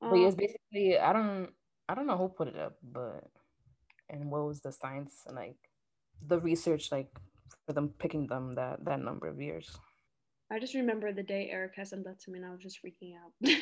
[0.00, 1.48] But um, it's basically I don't
[1.88, 3.24] I don't know who put it up, but
[4.10, 5.56] and what was the science and like
[6.26, 7.08] the research like
[7.66, 9.70] for them picking them that that number of years.
[10.50, 13.14] I just remember the day Erica sent that to me and I was just freaking
[13.16, 13.32] out.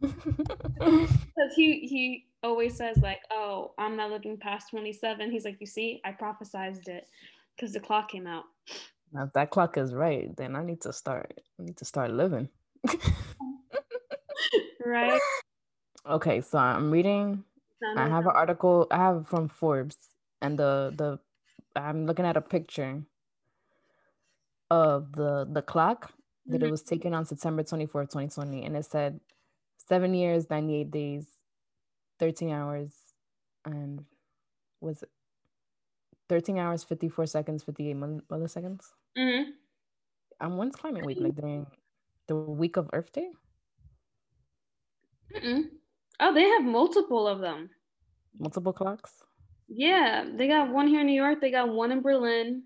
[1.34, 5.66] Because he he always says like, "Oh, I'm not living past 27." He's like, "You
[5.66, 7.08] see, I prophesized it
[7.56, 8.44] because the clock came out."
[9.12, 11.40] Now, if that clock is right, then I need to start.
[11.58, 12.48] I need to start living.
[14.84, 15.20] right.
[16.08, 17.44] Okay, so I'm reading.
[17.96, 18.86] I have an article.
[18.90, 19.96] I have from Forbes,
[20.42, 21.18] and the the
[21.76, 23.02] I'm looking at a picture
[24.70, 26.12] of the the clock
[26.46, 26.66] that mm-hmm.
[26.66, 29.20] it was taken on September 24, 2020, and it said
[29.76, 31.26] seven years, 98 days,
[32.18, 32.92] 13 hours,
[33.64, 34.04] and
[34.80, 35.10] was it
[36.28, 38.84] 13 hours, 54 seconds, 58 milliseconds.
[39.16, 39.50] Mm-hmm.
[40.40, 41.18] Um, when's climate week?
[41.20, 41.66] Like during
[42.26, 43.30] the week of Earth Day?
[45.34, 45.64] Mm-mm.
[46.20, 47.70] Oh, they have multiple of them.
[48.38, 49.12] Multiple clocks?
[49.68, 51.40] Yeah, they got one here in New York.
[51.40, 52.62] They got one in Berlin.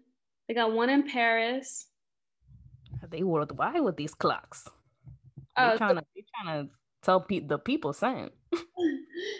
[0.46, 1.86] They got one in Paris.
[3.02, 4.68] Are They worldwide with these clocks.
[5.56, 6.70] Oh, they're trying, so- to, they're trying to
[7.02, 8.30] tell pe- the people something.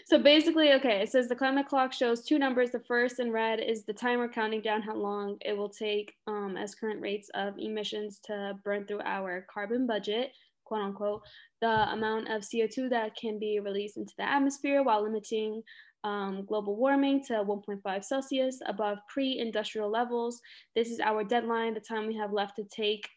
[0.06, 2.70] so basically, okay, it says the climate clock shows two numbers.
[2.70, 6.56] The first in red is the timer counting down how long it will take um,
[6.56, 10.32] as current rates of emissions to burn through our carbon budget,
[10.68, 11.22] quote unquote,
[11.60, 15.62] the amount of CO2 that can be released into the atmosphere while limiting
[16.04, 20.40] um, global warming to 1.5 Celsius above pre industrial levels.
[20.76, 23.08] This is our deadline, the time we have left to take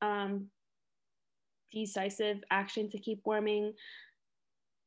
[0.00, 0.46] um,
[1.72, 3.72] decisive action to keep warming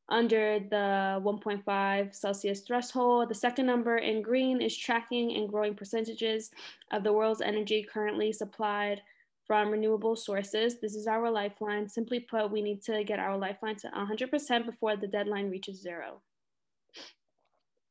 [0.09, 3.29] under the 1.5 Celsius threshold.
[3.29, 6.51] The second number in green is tracking and growing percentages
[6.91, 9.01] of the world's energy currently supplied
[9.45, 10.79] from renewable sources.
[10.79, 11.87] This is our lifeline.
[11.89, 16.21] Simply put, we need to get our lifeline to 100% before the deadline reaches zero.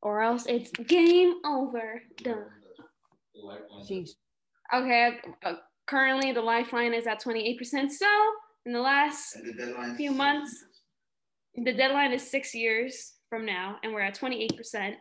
[0.00, 2.02] Or else it's game over.
[2.22, 2.46] Done.
[3.88, 4.10] Jeez.
[4.74, 5.54] Okay, uh,
[5.86, 7.90] currently the lifeline is at 28%.
[7.90, 8.06] So
[8.66, 10.64] in the last the few months,
[11.54, 14.94] the deadline is six years from now, and we're at 28%.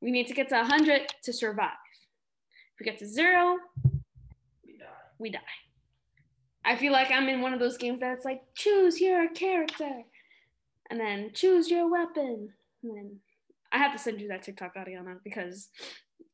[0.00, 1.70] We need to get to 100 to survive.
[2.74, 3.56] If we get to zero,
[5.18, 5.40] we die.
[6.64, 10.02] I feel like I'm in one of those games that's like choose your character,
[10.90, 12.50] and then choose your weapon,
[12.82, 13.20] and then
[13.72, 15.68] I have to send you that TikTok, Ariana, because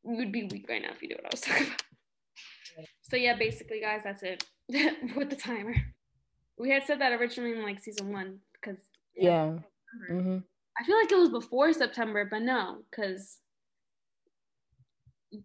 [0.05, 1.83] you would be weak right now if you knew what I was talking about.
[3.03, 4.45] So yeah, basically, guys, that's it
[5.17, 5.75] with the timer.
[6.59, 8.79] We had said that originally in like season one because
[9.17, 9.53] yeah,
[10.11, 10.39] mm-hmm.
[10.79, 13.39] I feel like it was before September, but no, because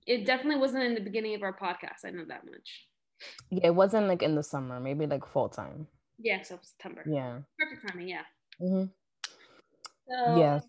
[0.05, 2.05] it definitely wasn't in the beginning of our podcast.
[2.05, 2.87] I know that much.
[3.49, 5.87] Yeah, it wasn't like in the summer, maybe like fall time.
[6.17, 7.03] Yeah, so September.
[7.07, 7.39] Yeah.
[7.57, 8.21] Perfect timing, yeah.
[8.61, 8.85] Mm-hmm.
[10.09, 10.59] So, yeah.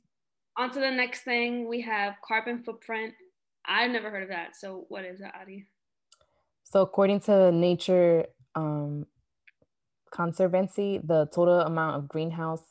[0.57, 3.15] On to the next thing, we have carbon footprint.
[3.67, 4.57] I've never heard of that.
[4.57, 5.67] So what is that, Adi?
[6.65, 9.07] So according to Nature um,
[10.13, 12.63] Conservancy, the total amount of greenhouse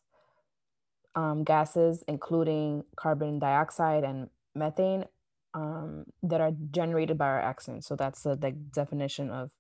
[1.16, 5.06] um, gases, including carbon dioxide and methane,
[5.54, 7.88] um, that are generated by our actions.
[7.88, 9.52] So that's the, the definition of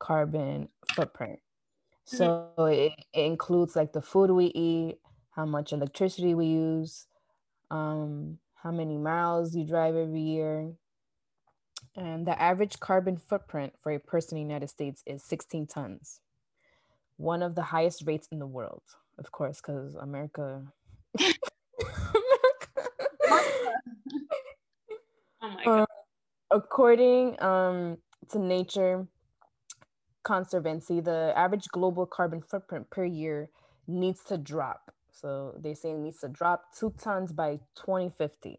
[0.00, 1.38] carbon footprint.
[2.08, 2.16] Mm-hmm.
[2.16, 4.98] So it, it, includes like the food we eat,
[5.30, 7.06] how much electricity we use,
[7.70, 10.72] um, how many miles you drive every year.
[11.94, 16.20] And the average carbon footprint for a person in the United States is 16 tons,
[17.16, 18.82] one of the highest rates in the world,
[19.18, 20.62] of course, because America.
[21.20, 21.32] oh
[25.42, 25.80] my God.
[25.80, 25.86] Uh,
[26.50, 27.98] according um,
[28.30, 29.06] to Nature
[30.22, 33.50] Conservancy, the average global carbon footprint per year
[33.86, 38.56] needs to drop so they say it needs to drop two tons by 2050.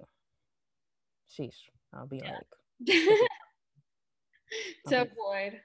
[1.29, 1.53] Sheesh.
[1.93, 2.37] I'll be yeah.
[2.87, 2.87] like
[4.87, 5.61] to avoid.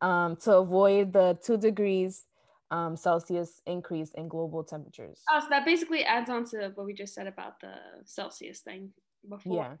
[0.00, 2.24] Um, to avoid the two degrees
[2.70, 5.20] um, Celsius increase in global temperatures.
[5.30, 8.90] Oh, so that basically adds on to what we just said about the Celsius thing
[9.28, 9.56] before.
[9.56, 9.76] Yeah.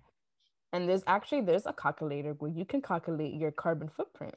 [0.72, 4.34] And there's actually there's a calculator where you can calculate your carbon footprint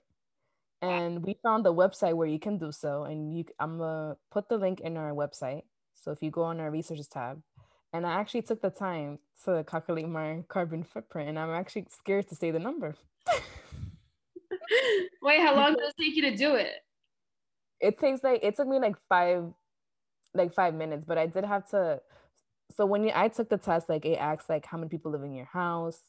[0.82, 4.50] and we found the website where you can do so and you i'm gonna put
[4.50, 5.64] the link in our website
[6.02, 7.42] so if you go on our resources tab,
[7.94, 12.28] and I actually took the time to calculate my carbon footprint, and I'm actually scared
[12.30, 12.96] to say the number.
[15.22, 16.74] Wait, how long does it take you to do it?
[17.80, 19.46] It takes like it took me like five,
[20.34, 22.02] like five minutes, but I did have to.
[22.76, 25.24] So when you, I took the test, like it asks like how many people live
[25.24, 26.02] in your house.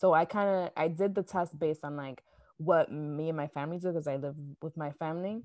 [0.00, 2.22] So I kind of I did the test based on like
[2.58, 5.42] what me and my family do because I live with my family,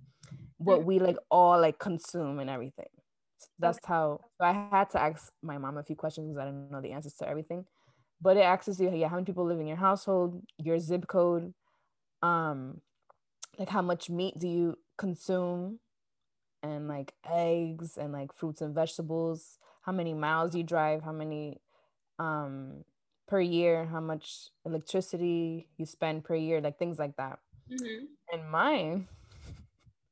[0.58, 0.86] what mm.
[0.86, 2.88] we like all like consume and everything
[3.60, 3.94] that's okay.
[3.94, 6.82] how so I had to ask my mom a few questions because I didn't know
[6.82, 7.66] the answers to everything.
[8.22, 11.54] But it asks you, yeah, how many people live in your household, your zip code,
[12.22, 12.80] um,
[13.58, 15.80] like how much meat do you consume,
[16.62, 21.60] and like eggs and like fruits and vegetables, how many miles you drive, how many
[22.20, 22.86] um
[23.28, 27.40] per year, how much electricity you spend per year, like things like that.
[27.72, 28.06] Mm-hmm.
[28.34, 29.08] And mine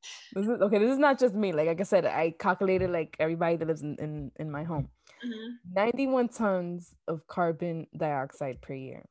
[0.34, 0.78] this is okay.
[0.78, 1.52] This is not just me.
[1.52, 4.88] Like, like I said, I calculated like everybody that lives in in, in my home.
[5.24, 5.74] Mm-hmm.
[5.74, 9.04] 91 tons of carbon dioxide per year.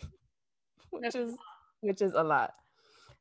[0.90, 1.34] which is
[1.80, 2.54] which is a lot.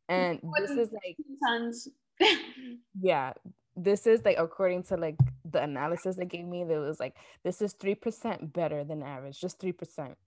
[0.07, 1.87] And this is like tons.
[3.01, 3.33] yeah.
[3.75, 5.17] This is like according to like
[5.55, 9.41] the analysis they gave me, there was like this is three percent better than average,
[9.41, 10.17] just three percent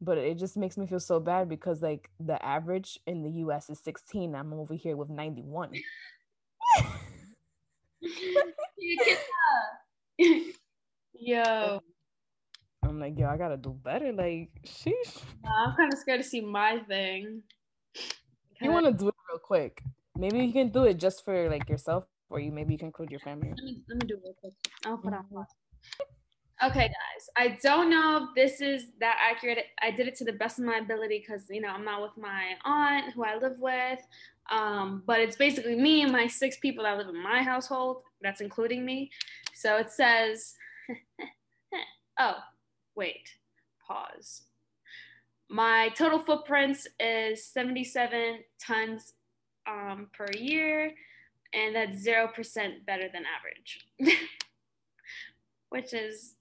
[0.00, 3.70] but it just makes me feel so bad because like the average in the US
[3.70, 4.34] is 16.
[4.34, 5.72] I'm over here with 91.
[11.14, 11.80] yo.
[12.82, 14.12] I'm like, yo, I gotta do better.
[14.12, 15.22] Like, sheesh.
[15.42, 17.42] Nah, I'm kind of scared to see my thing.
[18.60, 19.82] You want to do it real quick?
[20.16, 23.10] Maybe you can do it just for like yourself, or you maybe you can include
[23.10, 23.48] your family.
[23.48, 24.54] Let me, let me do it real quick.
[24.84, 25.36] I'll put mm-hmm.
[25.36, 25.46] on.
[26.64, 29.66] Okay, guys, I don't know if this is that accurate.
[29.80, 32.16] I did it to the best of my ability because, you know, I'm not with
[32.16, 34.00] my aunt who I live with.
[34.50, 38.02] Um, but it's basically me and my six people that live in my household.
[38.20, 39.10] That's including me.
[39.54, 40.54] So it says,
[42.18, 42.38] oh,
[42.96, 43.28] wait,
[43.86, 44.42] pause.
[45.48, 49.12] My total footprints is 77 tons
[49.68, 50.92] um, per year,
[51.54, 53.86] and that's 0% better than average,
[55.70, 56.34] which is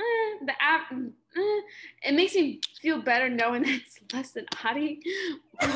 [0.00, 0.92] eh, the app.
[0.92, 1.60] Eh,
[2.04, 5.00] it makes me feel better knowing that it's less than Adi.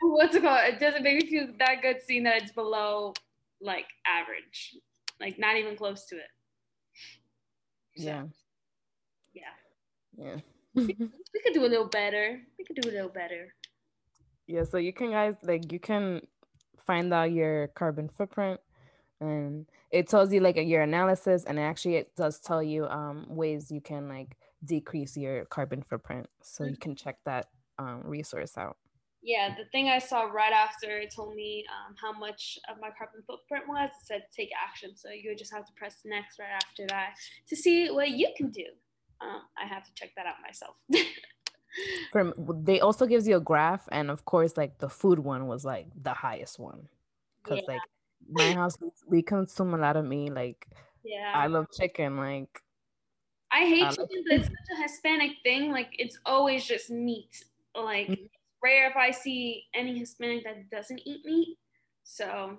[0.00, 0.60] what's it called?
[0.64, 3.14] It doesn't make me feel that good seeing that it's below
[3.60, 4.76] like average,
[5.20, 6.30] like not even close to it.
[7.96, 8.24] So, yeah.
[9.32, 9.42] Yeah.
[10.16, 10.36] Yeah.
[10.74, 12.40] we, we could do a little better.
[12.58, 13.54] We could do a little better.
[14.46, 16.20] Yeah, so you can guys like you can
[16.86, 18.60] find out your carbon footprint
[19.20, 23.70] and it tells you like your analysis and actually it does tell you um ways
[23.70, 27.46] you can like decrease your carbon footprint so you can check that
[27.78, 28.76] um, resource out
[29.24, 32.90] yeah, the thing I saw right after it told me um, how much of my
[32.96, 33.88] carbon footprint was.
[33.88, 34.94] It said take action.
[34.94, 37.14] So you just have to press next right after that
[37.48, 38.66] to see what you can do.
[39.22, 40.76] Um, I have to check that out myself.
[42.12, 42.34] From
[42.64, 45.86] they also gives you a graph, and of course, like the food one was like
[46.00, 46.88] the highest one,
[47.42, 47.74] because yeah.
[47.74, 47.82] like
[48.30, 50.32] my house we consume a lot of meat.
[50.32, 50.66] Like
[51.02, 52.16] yeah, I love chicken.
[52.16, 52.62] Like
[53.50, 55.72] I hate I chicken, but it's such a Hispanic thing.
[55.72, 57.44] Like it's always just meat.
[57.74, 58.08] Like.
[58.08, 58.24] Mm-hmm
[58.64, 61.58] rare if I see any Hispanic that doesn't eat meat.
[62.02, 62.58] So,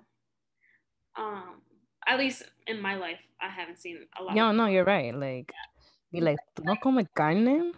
[1.16, 1.60] um,
[2.06, 4.36] at least in my life, I haven't seen a lot.
[4.36, 5.12] No, no, you're right.
[5.12, 6.20] Like, yeah.
[6.20, 7.72] be like, ¿tú no comes carne?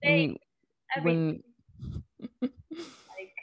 [0.00, 0.36] They,
[1.02, 1.42] when,
[2.40, 3.34] like,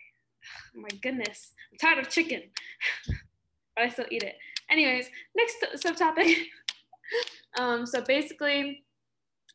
[0.75, 2.43] my goodness, I'm tired of chicken,
[3.75, 4.35] but I still eat it.
[4.69, 6.33] Anyways, next subtopic.
[7.59, 8.83] um, so basically,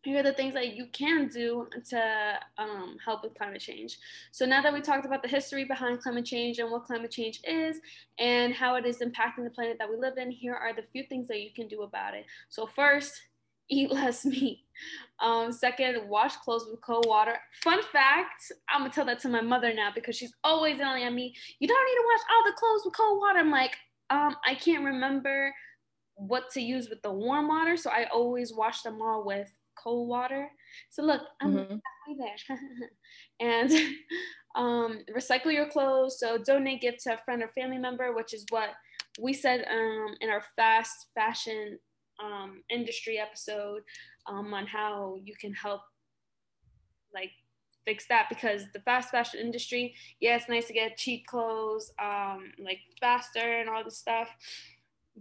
[0.06, 3.98] here are the things that you can do to um, help with climate change.
[4.30, 7.40] So now that we talked about the history behind climate change and what climate change
[7.44, 7.80] is
[8.18, 11.02] and how it is impacting the planet that we live in, here are the few
[11.08, 12.24] things that you can do about it.
[12.50, 13.20] So first,
[13.68, 14.60] eat less meat.
[15.20, 17.36] Um, second, wash clothes with cold water.
[17.64, 21.12] Fun fact, I'm gonna tell that to my mother now because she's always yelling at
[21.12, 23.38] me, you don't need to wash all the clothes with cold water.
[23.38, 23.76] I'm like,
[24.10, 25.52] um, I can't remember
[26.16, 29.50] what to use with the warm water, so I always wash them all with
[29.82, 30.50] cold water.
[30.90, 32.18] So look, I'm mm-hmm.
[32.18, 32.58] there.
[33.40, 33.70] and
[34.56, 36.18] um, recycle your clothes.
[36.18, 38.70] So donate gift to a friend or family member, which is what
[39.20, 41.78] we said um, in our fast fashion
[42.22, 43.82] um, industry episode
[44.26, 45.82] um, on how you can help
[47.14, 47.30] like
[47.84, 52.52] fix that because the fast fashion industry, yeah, it's nice to get cheap clothes, um,
[52.58, 54.28] like faster and all this stuff,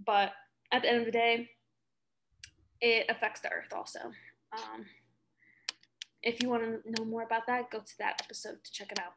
[0.06, 0.32] but
[0.72, 1.50] at the end of the day,
[2.82, 4.00] it affects the earth also.
[4.54, 4.86] Um,
[6.24, 9.00] if you want to know more about that, go to that episode to check it
[9.00, 9.14] out.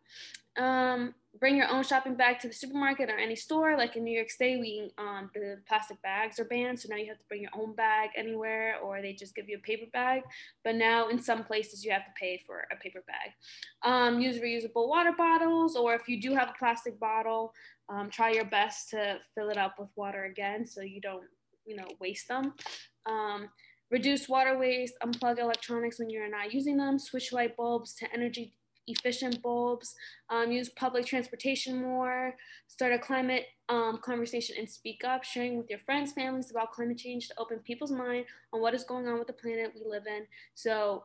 [0.59, 3.77] Um, bring your own shopping bag to the supermarket or any store.
[3.77, 7.07] Like in New York State, we um, the plastic bags are banned, so now you
[7.07, 10.23] have to bring your own bag anywhere, or they just give you a paper bag.
[10.65, 13.33] But now in some places, you have to pay for a paper bag.
[13.85, 17.53] Um, use reusable water bottles, or if you do have a plastic bottle,
[17.89, 21.25] um, try your best to fill it up with water again, so you don't
[21.65, 22.55] you know waste them.
[23.07, 23.49] Um,
[23.91, 28.53] Reduce water waste, unplug electronics when you're not using them, switch light bulbs to energy
[28.89, 29.95] efficient bulbs,
[30.31, 32.35] um, use public transportation more,
[32.67, 36.99] start a climate um, conversation and speak up, sharing with your friends, families about climate
[36.99, 40.07] change to open people's mind on what is going on with the planet we live
[40.07, 40.27] in.
[40.55, 41.05] So,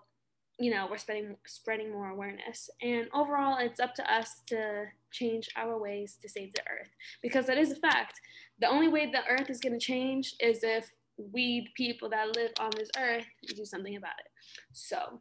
[0.59, 2.69] you know, we're spreading spreading more awareness.
[2.81, 6.89] And overall, it's up to us to change our ways to save the earth
[7.21, 8.19] because that is a fact.
[8.59, 12.35] The only way the earth is going to change is if we the people that
[12.35, 13.25] live on this earth
[13.55, 14.31] do something about it.
[14.71, 15.19] So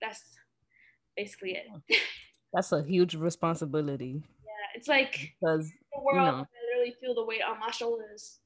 [0.00, 0.36] that's
[1.16, 1.66] basically it.
[2.52, 4.22] that's a huge responsibility.
[4.44, 7.70] Yeah, it's like because the world, you know, I literally feel the weight on my
[7.70, 8.38] shoulders.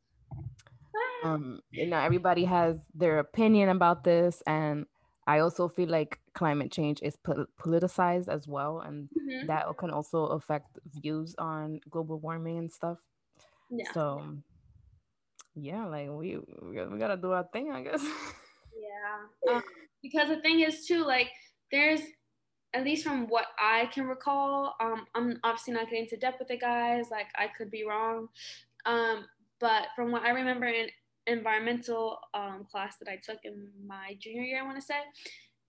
[1.24, 4.86] um, you know, everybody has their opinion about this, and
[5.26, 9.46] I also feel like climate change is po- politicized as well, and mm-hmm.
[9.46, 12.98] that can also affect views on global warming and stuff.
[13.70, 13.92] Yeah.
[13.92, 14.22] So
[15.54, 18.04] yeah, like we we gotta do our thing, I guess.
[18.78, 19.62] Yeah, um,
[20.02, 21.30] because the thing is too, like
[21.72, 22.00] there's
[22.74, 26.48] at least from what I can recall, um, I'm obviously not getting into depth with
[26.48, 27.06] the guys.
[27.10, 28.28] Like I could be wrong,
[28.84, 29.24] um,
[29.60, 30.88] but from what I remember in
[31.26, 35.00] environmental um, class that I took in my junior year, I want to say,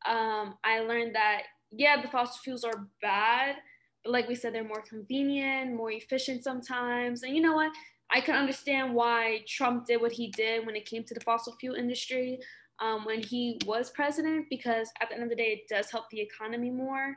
[0.06, 3.56] um, I learned that yeah, the fossil fuels are bad,
[4.04, 7.72] but like we said, they're more convenient, more efficient sometimes, and you know what?
[8.12, 11.56] I can understand why Trump did what he did when it came to the fossil
[11.60, 12.40] fuel industry
[12.82, 16.10] um, when he was president, because at the end of the day, it does help
[16.10, 17.16] the economy more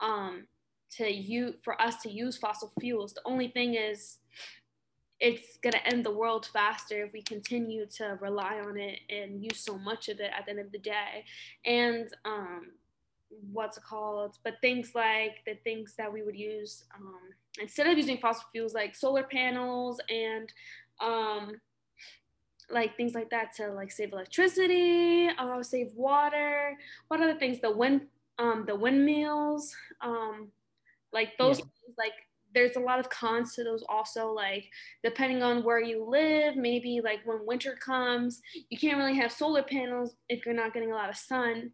[0.00, 0.46] um,
[0.96, 3.12] to you for us to use fossil fuels.
[3.12, 4.18] The only thing is,
[5.20, 9.58] it's gonna end the world faster if we continue to rely on it and use
[9.58, 11.24] so much of it at the end of the day.
[11.64, 12.70] And um,
[13.52, 14.38] what's it called?
[14.44, 17.20] But things like the things that we would use um,
[17.60, 20.52] instead of using fossil fuels like solar panels and
[21.00, 21.60] um,
[22.70, 26.76] like things like that to like save electricity, uh, save water.
[27.08, 27.60] What other things?
[27.60, 28.02] The wind,
[28.38, 30.48] um, the windmills, um,
[31.12, 31.58] like those.
[31.58, 31.64] Yeah.
[31.96, 32.12] Like
[32.54, 34.32] there's a lot of cons to those also.
[34.32, 34.64] Like
[35.02, 39.62] depending on where you live, maybe like when winter comes, you can't really have solar
[39.62, 41.72] panels if you're not getting a lot of sun.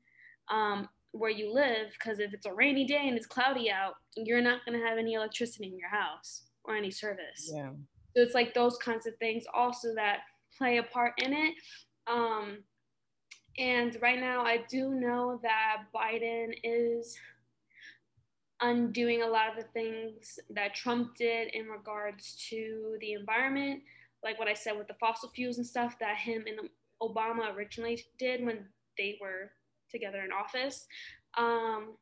[0.49, 4.43] Um, where you live because if it's a rainy day and it's cloudy out, you're
[4.43, 7.51] not going to have any electricity in your house or any service.
[7.55, 7.71] Yeah.
[8.17, 10.19] So it's like those kinds of things also that
[10.59, 11.55] play a part in it.
[12.07, 12.59] Um,
[13.59, 17.17] and right now, I do know that Biden is
[18.61, 23.83] undoing a lot of the things that Trump did in regards to the environment,
[24.23, 26.69] like what I said with the fossil fuels and stuff that him and
[27.03, 29.53] Obama originally did when they were
[29.91, 30.87] together in office.
[31.37, 31.97] Um,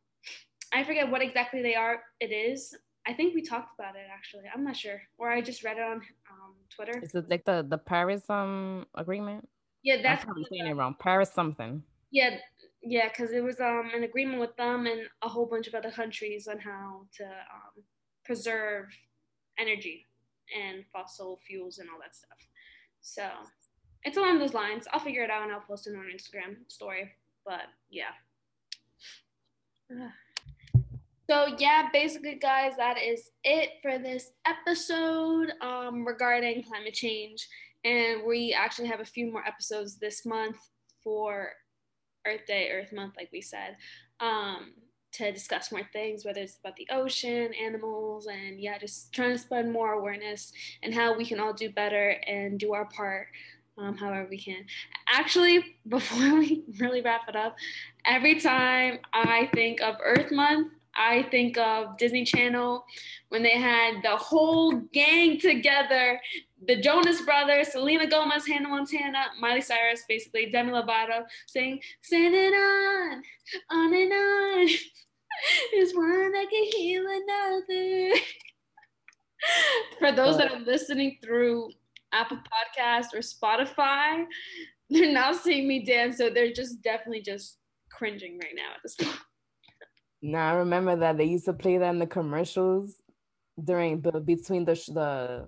[0.72, 2.00] I forget what exactly they are.
[2.20, 2.74] It is.
[3.06, 4.44] I think we talked about it actually.
[4.52, 5.96] I'm not sure, or I just read it on
[6.30, 7.00] um, Twitter.
[7.02, 9.48] Is it like the the Paris um agreement?
[9.82, 10.94] Yeah, that's I'm saying it wrong.
[10.98, 11.82] Paris something.
[12.10, 12.36] Yeah,
[12.82, 15.90] yeah, because it was um an agreement with them and a whole bunch of other
[15.90, 17.82] countries on how to um,
[18.24, 18.86] preserve
[19.58, 20.06] energy
[20.56, 22.38] and fossil fuels and all that stuff.
[23.00, 23.28] So
[24.04, 24.86] it's along those lines.
[24.92, 27.12] I'll figure it out and I'll post it on Instagram story.
[27.44, 28.12] But yeah.
[31.30, 37.46] So yeah, basically, guys, that is it for this episode um, regarding climate change
[37.84, 40.56] And we actually have a few more episodes this month
[41.02, 41.50] for
[42.26, 43.76] Earth Day, Earth Month, like we said,
[44.20, 44.72] um,
[45.12, 49.38] to discuss more things, whether it's about the ocean, animals, and yeah, just trying to
[49.38, 50.52] spread more awareness
[50.82, 53.26] and how we can all do better and do our part
[53.78, 54.64] um, however we can.
[55.08, 57.56] Actually, before we really wrap it up,
[58.06, 62.84] every time I think of Earth Month, I think of Disney Channel
[63.28, 66.20] when they had the whole gang together
[66.66, 72.54] the Jonas Brothers, Selena Gomez, Hannah Montana, Miley Cyrus, basically Demi Lovato, saying, send it
[72.54, 73.22] on,
[73.70, 74.68] on and on.
[75.72, 78.20] There's one that can heal another.
[79.98, 81.70] For those that are listening through
[82.12, 84.24] Apple Podcast or Spotify,
[84.90, 87.58] they're now seeing me dance, so they're just definitely just
[87.90, 89.18] cringing right now at this point.
[90.22, 92.94] Now I remember that they used to play that in the commercials
[93.62, 95.46] during the between the the.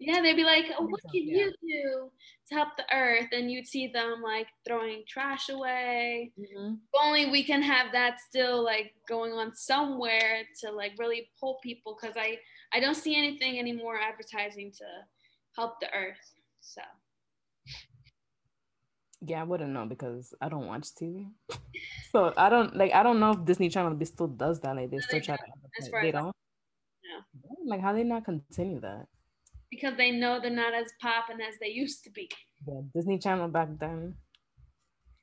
[0.00, 1.46] Yeah, they'd be like, oh, "What can yeah.
[1.46, 2.10] you do
[2.48, 6.32] to help the earth?" And you'd see them like throwing trash away.
[6.38, 6.74] Mm-hmm.
[7.02, 11.96] only we can have that still like going on somewhere to like really pull people
[12.00, 12.38] because I
[12.72, 14.84] I don't see anything anymore advertising to
[15.56, 16.32] help the earth.
[16.60, 16.82] So
[19.20, 21.26] yeah, I wouldn't know because I don't watch TV.
[22.12, 24.76] so I don't like I don't know if Disney Channel still does that.
[24.76, 26.34] Like they still try to they don't.
[27.02, 27.40] Yeah.
[27.66, 29.06] Like how they not continue that?
[29.70, 32.30] Because they know they're not as popping as they used to be.
[32.66, 34.14] Yeah, Disney Channel back then,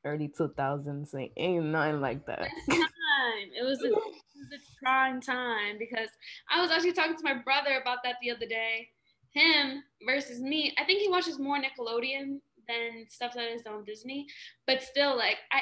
[0.04, 2.50] early two thousands, like ain't nothing like that.
[2.70, 3.50] time.
[3.58, 6.10] It was a it was a prime time because
[6.52, 8.90] I was actually talking to my brother about that the other day.
[9.32, 10.74] Him versus me.
[10.78, 14.28] I think he watches more Nickelodeon than stuff that is on Disney.
[14.68, 15.62] But still, like I,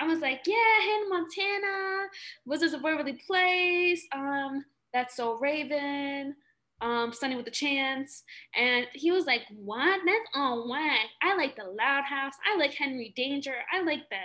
[0.00, 2.06] I was like, yeah, Hannah Montana,
[2.46, 6.34] Wizards of Waverly Place, um, That's So Raven,
[6.80, 8.22] um, Sonny with a Chance,
[8.56, 10.00] and he was like, what?
[10.04, 11.06] That's on whack.
[11.22, 12.34] I like the Loud House.
[12.50, 13.54] I like Henry Danger.
[13.72, 14.16] I like the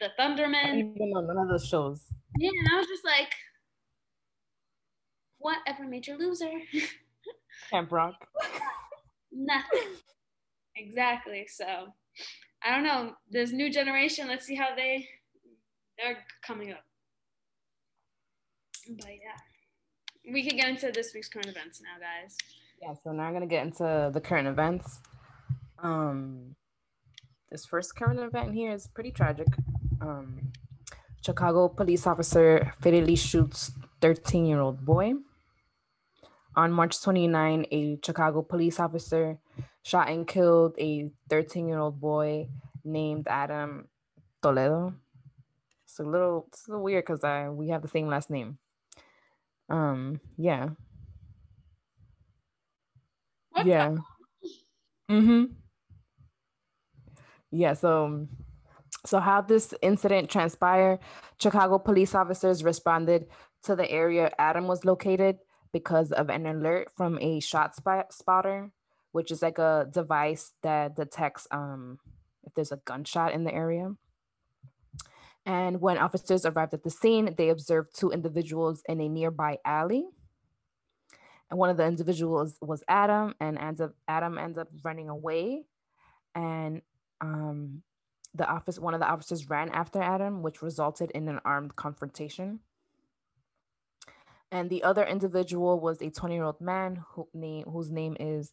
[0.00, 0.78] the Thunderman.
[0.78, 2.00] Even on none of those shows.
[2.38, 3.32] Yeah, and I was just like,
[5.38, 6.50] whatever major loser.
[7.70, 8.14] Camp Rock.
[9.32, 9.88] Nothing.
[10.76, 11.46] Exactly.
[11.48, 11.64] So
[12.64, 13.14] I don't know.
[13.30, 15.08] This new generation, let's see how they
[15.98, 16.84] they're coming up.
[18.88, 20.32] But yeah.
[20.32, 22.36] We can get into this week's current events now, guys.
[22.80, 25.00] Yeah, so now I'm gonna get into the current events.
[25.82, 26.54] Um
[27.50, 29.48] this first current event here is pretty tragic.
[30.00, 30.52] Um
[31.24, 35.12] Chicago police officer fatally shoots 13 year old boy.
[36.54, 39.38] On March 29, a Chicago police officer
[39.82, 42.48] shot and killed a 13 year old boy
[42.84, 43.88] named Adam
[44.42, 44.94] Toledo.
[45.84, 48.58] It's a little, it's a little weird because I we have the same last name.
[49.68, 50.70] Um, yeah.
[53.50, 53.94] What yeah.
[55.10, 55.44] Mm-hmm.
[57.50, 58.26] Yeah, so
[59.04, 61.00] so how this incident transpired,
[61.38, 63.26] Chicago police officers responded
[63.64, 65.38] to the area Adam was located
[65.72, 68.70] because of an alert from a shot spot- spotter,
[69.12, 71.98] which is like a device that detects um,
[72.44, 73.94] if there's a gunshot in the area.
[75.44, 80.06] And when officers arrived at the scene, they observed two individuals in a nearby alley.
[81.50, 85.64] And one of the individuals was Adam, and ends up Adam ends up running away.
[86.34, 86.80] And
[87.20, 87.82] um,
[88.34, 92.60] the office, one of the officers ran after Adam, which resulted in an armed confrontation.
[94.50, 98.52] And the other individual was a 20 year old man who name, whose name is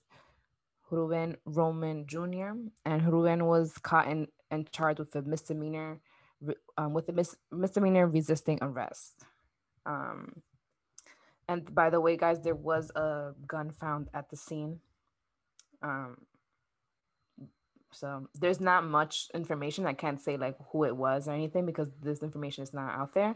[0.91, 2.51] Ruben Roman Jr.
[2.85, 5.99] And Ruben was caught in, and charged with a misdemeanor,
[6.77, 9.23] um, with a mis- misdemeanor resisting arrest.
[9.85, 10.41] Um,
[11.47, 14.79] and by the way, guys, there was a gun found at the scene.
[15.81, 16.17] Um,
[17.91, 19.87] so there's not much information.
[19.87, 23.13] I can't say like who it was or anything because this information is not out
[23.13, 23.35] there.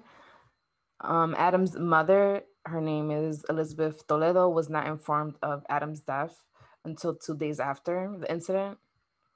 [1.02, 6.44] Um, Adam's mother her name is Elizabeth Toledo, was not informed of Adam's death
[6.86, 8.78] until two days after the incident,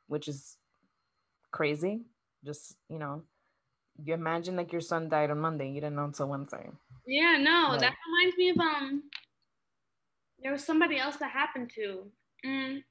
[0.08, 0.58] which is
[1.52, 2.02] crazy.
[2.46, 3.24] Just, you know,
[4.04, 6.70] you imagine like your son died on Monday, you didn't know until Wednesday.
[7.06, 9.04] Yeah, no, that reminds me of um
[10.42, 12.04] there was somebody else that happened to.
[12.46, 12.84] Mm.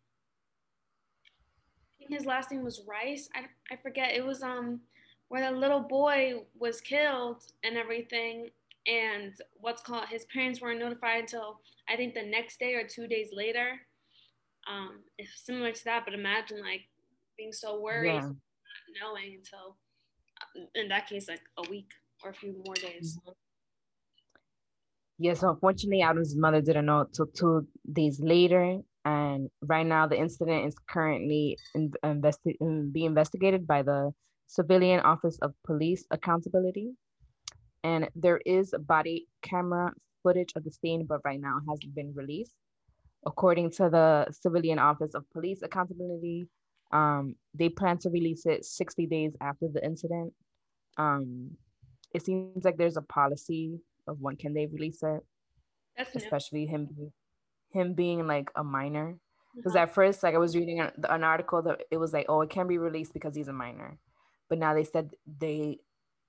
[2.09, 3.29] his last name was Rice.
[3.35, 4.15] I, I forget.
[4.15, 4.81] It was um
[5.29, 8.51] where the little boy was killed and everything
[8.87, 13.07] and what's called his parents weren't notified until I think the next day or two
[13.07, 13.81] days later.
[14.71, 16.83] Um, it's similar to that, but imagine like
[17.37, 18.21] being so worried, yeah.
[18.21, 18.35] not
[19.01, 19.77] knowing until
[20.41, 21.91] uh, in that case like a week
[22.25, 23.19] or a few more days.
[23.19, 23.33] Mm-hmm.
[25.19, 28.81] Yes, yeah, so unfortunately, Adam's mother didn't know until two days later.
[29.07, 34.13] And right now, the incident is currently in, investi- in, being investigated by the
[34.47, 36.91] Civilian Office of Police Accountability.
[37.83, 39.93] And there is body camera
[40.23, 42.53] footage of the scene, but right now hasn't been released.
[43.27, 46.49] According to the Civilian Office of Police Accountability,
[46.93, 50.33] um, they plan to release it 60 days after the incident.
[50.97, 51.51] Um,
[52.15, 55.21] it seems like there's a policy of when can they release it,
[55.97, 56.73] That's especially new.
[56.73, 57.13] him
[57.73, 59.17] him being like a minor.
[59.55, 59.83] Because uh-huh.
[59.85, 62.51] at first, like I was reading an, an article that it was like, oh, it
[62.51, 63.99] can be released because he's a minor,
[64.49, 65.79] but now they said they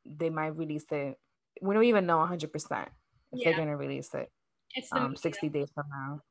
[0.05, 1.17] they might release it.
[1.61, 2.89] We don't even know 100 percent
[3.31, 3.49] if yeah.
[3.49, 4.31] they're gonna release it.
[4.75, 6.21] It's um, 60 days from now.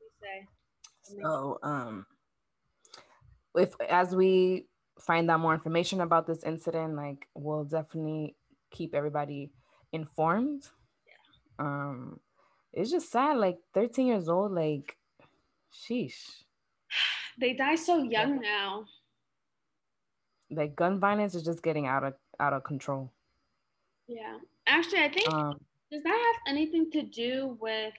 [1.06, 2.06] So um
[3.54, 4.66] if as we
[5.00, 8.36] find out more information about this incident, like we'll definitely
[8.70, 9.50] keep everybody
[9.92, 10.68] informed.
[11.06, 11.66] Yeah.
[11.66, 12.20] Um,
[12.72, 13.38] it's just sad.
[13.38, 14.96] Like 13 years old, like,
[15.72, 16.42] sheesh.
[17.38, 18.50] They die so young yeah.
[18.50, 18.86] now.
[20.50, 23.12] Like gun violence is just getting out of out of control.
[24.08, 24.38] Yeah.
[24.66, 25.60] Actually, I think um,
[25.92, 27.92] does that have anything to do with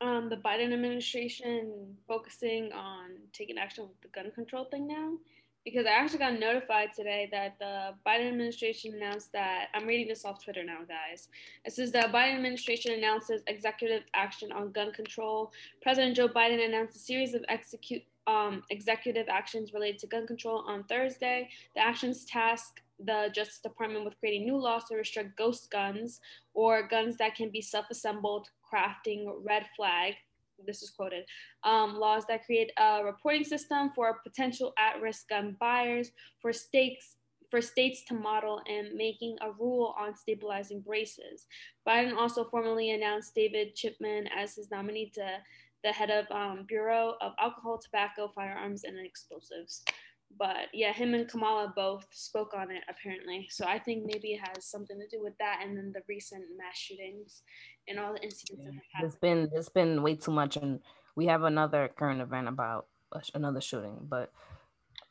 [0.00, 5.14] um, the Biden administration focusing on taking action with the gun control thing now?
[5.64, 10.24] Because I actually got notified today that the Biden administration announced that I'm reading this
[10.24, 11.28] off Twitter now, guys.
[11.66, 15.52] It says the Biden administration announces executive action on gun control.
[15.82, 20.64] President Joe Biden announced a series of execute um, executive actions related to gun control
[20.66, 21.48] on Thursday.
[21.74, 26.20] The actions task the Justice Department with creating new laws to restrict ghost guns
[26.54, 30.14] or guns that can be self assembled, crafting red flag.
[30.66, 31.24] This is quoted.
[31.64, 37.16] Um, laws that create a reporting system for potential at risk gun buyers, for states
[37.50, 41.46] for states to model and making a rule on stabilizing braces.
[41.86, 45.26] Biden also formally announced David Chipman as his nominee to
[45.82, 49.82] the head of um, Bureau of Alcohol, Tobacco, Firearms, and Explosives
[50.38, 53.48] but yeah, him and Kamala both spoke on it apparently.
[53.50, 56.44] So I think maybe it has something to do with that, and then the recent
[56.56, 57.42] mass shootings
[57.88, 58.70] and all the incidents yeah.
[59.00, 60.80] that It's been it's been way too much, and
[61.16, 62.86] we have another current event about
[63.34, 64.32] another shooting, but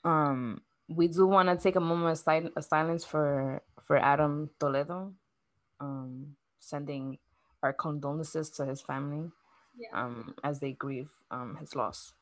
[0.03, 2.19] um, we do want to take a moment
[2.55, 5.13] of silence for for Adam Toledo,
[5.79, 7.17] um, sending
[7.61, 9.31] our condolences to his family,
[9.77, 9.89] yeah.
[9.93, 12.13] um, as they grieve um his loss.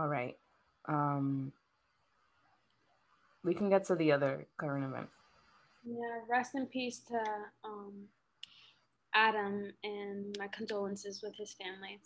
[0.00, 0.34] All right.
[0.88, 1.52] Um,
[3.44, 5.08] we can get to the other current event.
[5.84, 7.18] Yeah, rest in peace to
[7.64, 8.06] um,
[9.14, 12.00] Adam and my condolences with his family.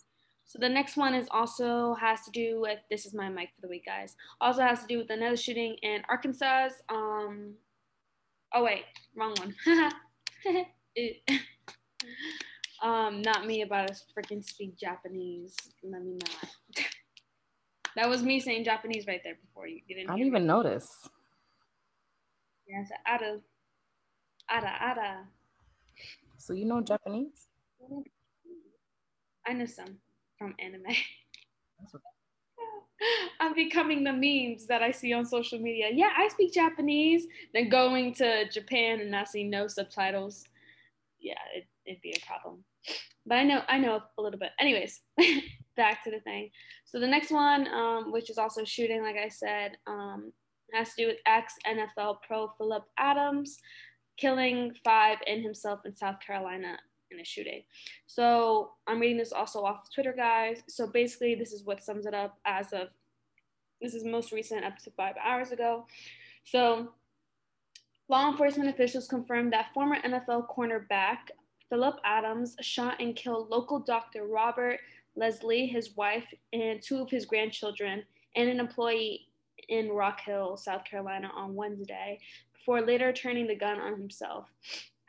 [0.45, 3.61] So the next one is also has to do with this is my mic for
[3.61, 4.17] the week, guys.
[4.41, 6.69] Also has to do with another shooting in Arkansas.
[6.89, 7.53] Um,
[8.53, 8.83] oh wait,
[9.15, 9.55] wrong one.
[12.83, 15.55] um, not me about to freaking speak Japanese.
[15.81, 16.51] Let me not.
[17.95, 20.09] That was me saying Japanese right there before you didn't.
[20.09, 20.47] I didn't even me.
[20.47, 21.09] notice.
[22.67, 23.39] Yeah, it's ara,
[24.49, 25.27] ara, ara.
[26.37, 27.47] So you know Japanese?
[29.47, 29.97] I know some
[30.37, 30.83] from anime.
[33.39, 35.89] I'm becoming the memes that I see on social media.
[35.93, 37.27] Yeah, I speak Japanese.
[37.53, 40.45] Then going to Japan and not seeing no subtitles.
[41.19, 42.63] Yeah, it, it'd be a problem.
[43.25, 44.51] But I know I know a little bit.
[44.59, 45.01] Anyways,
[45.75, 46.49] back to the thing.
[46.85, 50.31] So the next one, um, which is also shooting, like I said, um,
[50.73, 53.59] has to do with ex NFL pro Philip Adams
[54.17, 56.77] killing five and himself in South Carolina
[57.11, 57.63] in a shooting.
[58.07, 60.63] So I'm reading this also off of Twitter, guys.
[60.67, 62.89] So basically, this is what sums it up as of
[63.81, 65.85] this is most recent, up to five hours ago.
[66.45, 66.93] So
[68.07, 71.29] law enforcement officials confirmed that former NFL cornerback
[71.69, 74.79] Philip Adams shot and killed local doctor Robert
[75.17, 78.03] Lesslie, his wife, and two of his grandchildren,
[78.35, 79.27] and an employee
[79.69, 82.19] in Rock Hill, South Carolina, on Wednesday,
[82.53, 84.47] before later turning the gun on himself.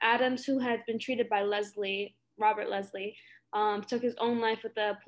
[0.02, 3.14] Adams, who had been treated by Lesslie, Robert Lesslie,
[3.52, 4.98] um, took his own life with a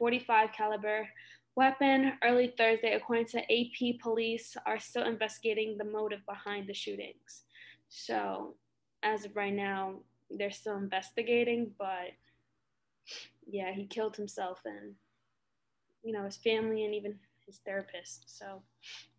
[0.00, 1.08] .45 caliber
[1.54, 7.42] weapon early Thursday, according to AP police, are still investigating the motive behind the shootings.
[7.88, 8.54] So,
[9.02, 9.96] as of right now,
[10.30, 12.12] they're still investigating, but
[13.48, 14.94] yeah, he killed himself and
[16.02, 18.38] you know his family and even his therapist.
[18.38, 18.62] So,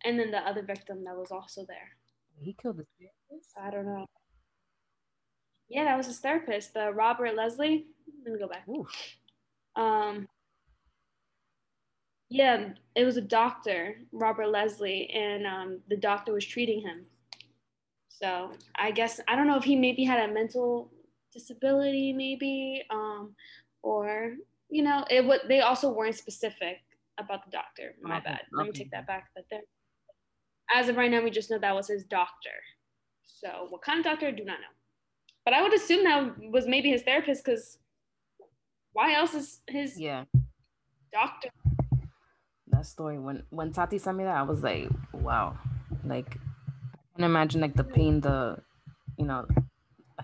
[0.04, 1.90] and then the other victim that was also there.
[2.40, 3.50] He killed his therapist.
[3.60, 4.06] I don't know.
[5.68, 7.84] Yeah, that was his therapist, the Robert Lesslie.
[8.24, 8.66] Let me go back.
[8.68, 8.86] Ooh.
[9.76, 10.28] Um.
[12.30, 17.06] Yeah, it was a doctor, Robert Lesslie, and um, the doctor was treating him.
[18.08, 20.90] So I guess I don't know if he maybe had a mental
[21.32, 23.34] disability, maybe, um,
[23.84, 24.32] or
[24.70, 25.42] you know, it would.
[25.46, 26.78] They also weren't specific
[27.18, 27.94] about the doctor.
[28.02, 28.24] My okay.
[28.24, 28.40] bad.
[28.52, 29.28] Let me take that back.
[29.34, 29.60] But there,
[30.74, 32.58] as of right now, we just know that was his doctor.
[33.22, 34.28] So what kind of doctor?
[34.28, 34.74] I do not know.
[35.44, 37.78] But I would assume that was maybe his therapist because
[38.92, 40.24] why else is his yeah
[41.12, 41.50] doctor?
[42.68, 45.58] That story when when Tati sent me that, I was like, wow,
[46.04, 48.58] like I can imagine like the pain the
[49.18, 49.46] you know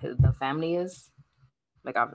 [0.03, 1.11] the family is
[1.85, 2.07] like I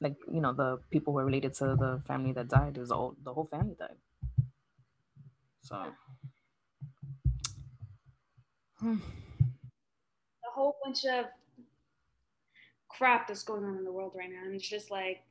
[0.00, 2.78] like you know the people who are related to the family that died.
[2.78, 3.96] is all the whole family died.
[5.62, 5.86] So.
[8.78, 8.96] Hmm.
[10.46, 11.26] A whole bunch of
[12.88, 14.44] crap that's going on in the world right now.
[14.44, 15.22] And it's just like,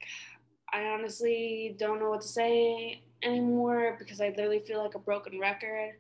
[0.71, 5.39] I honestly don't know what to say anymore because I literally feel like a broken
[5.39, 5.95] record.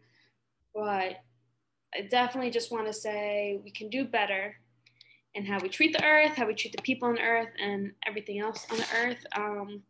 [0.73, 1.17] But
[1.93, 4.55] I definitely just want to say we can do better
[5.39, 8.39] in how we treat the earth, how we treat the people on earth, and everything
[8.39, 9.25] else on the earth.
[9.35, 9.81] Um,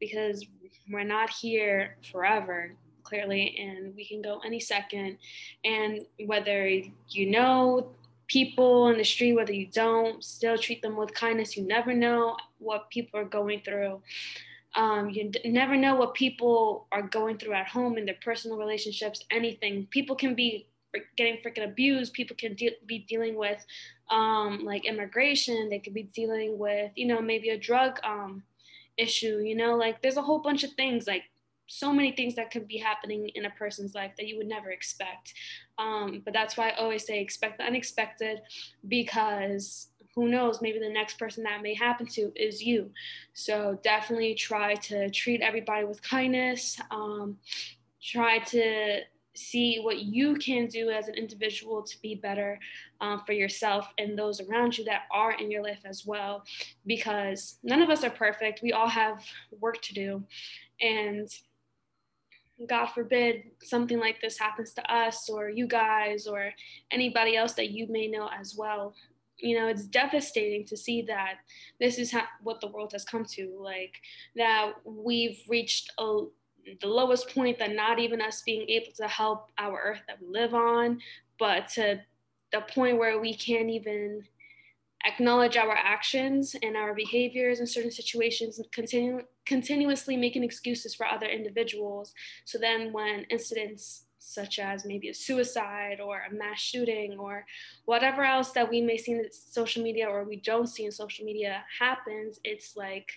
[0.00, 0.44] because
[0.90, 2.74] we're not here forever,
[3.04, 5.18] clearly, and we can go any second.
[5.64, 7.92] And whether you know
[8.26, 11.56] people in the street, whether you don't, still treat them with kindness.
[11.56, 14.02] You never know what people are going through.
[14.76, 18.56] Um, you d- never know what people are going through at home in their personal
[18.56, 19.86] relationships, anything.
[19.90, 20.66] People can be
[21.16, 22.12] getting freaking abused.
[22.12, 23.64] People can de- be dealing with
[24.10, 25.68] um, like immigration.
[25.68, 28.42] They could be dealing with, you know, maybe a drug um,
[28.96, 31.24] issue, you know, like there's a whole bunch of things like
[31.66, 34.70] so many things that could be happening in a person's life that you would never
[34.70, 35.34] expect.
[35.78, 38.42] Um, but that's why I always say expect the unexpected
[38.88, 42.90] because who knows, maybe the next person that may happen to is you.
[43.32, 46.80] So definitely try to treat everybody with kindness.
[46.90, 47.38] Um,
[48.02, 49.02] try to
[49.34, 52.58] see what you can do as an individual to be better
[53.00, 56.42] um, for yourself and those around you that are in your life as well
[56.86, 59.24] because none of us are perfect we all have
[59.60, 60.22] work to do
[60.80, 61.30] and
[62.68, 66.52] God forbid something like this happens to us or you guys or
[66.90, 68.94] anybody else that you may know as well.
[69.38, 71.36] You know, it's devastating to see that
[71.78, 73.58] this is ha- what the world has come to.
[73.58, 73.94] Like,
[74.36, 76.24] that we've reached a,
[76.80, 80.28] the lowest point that not even us being able to help our earth that we
[80.28, 81.00] live on,
[81.38, 82.00] but to
[82.52, 84.24] the point where we can't even
[85.06, 91.06] acknowledge our actions and our behaviors in certain situations and continue, continuously making excuses for
[91.06, 92.12] other individuals.
[92.44, 97.46] So then when incidents such as maybe a suicide or a mass shooting or
[97.86, 101.24] whatever else that we may see in social media or we don't see in social
[101.24, 103.10] media happens, it's like,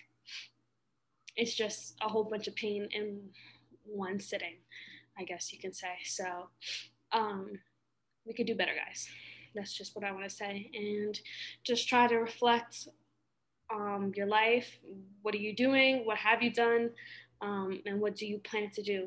[1.36, 3.20] it's just a whole bunch of pain in
[3.84, 4.56] one sitting,
[5.18, 5.94] I guess you can say.
[6.04, 6.24] So
[7.12, 7.52] um,
[8.26, 9.08] we could do better, guys.
[9.54, 10.70] That's just what I want to say.
[10.74, 11.18] And
[11.64, 12.88] just try to reflect
[13.72, 14.78] um, your life.
[15.22, 16.04] What are you doing?
[16.04, 16.90] What have you done?
[17.40, 19.02] Um, and what do you plan to do?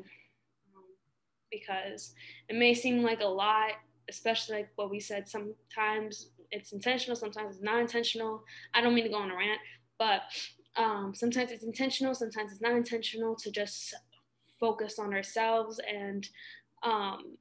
[0.74, 0.84] Um,
[1.50, 2.14] because
[2.48, 3.72] it may seem like a lot,
[4.08, 5.28] especially like what we said.
[5.28, 8.42] Sometimes it's intentional, sometimes it's not intentional.
[8.74, 9.60] I don't mean to go on a rant,
[9.98, 10.22] but
[10.78, 13.94] um, sometimes it's intentional, sometimes it's not intentional to just
[14.60, 16.28] focus on ourselves and
[16.82, 17.36] um,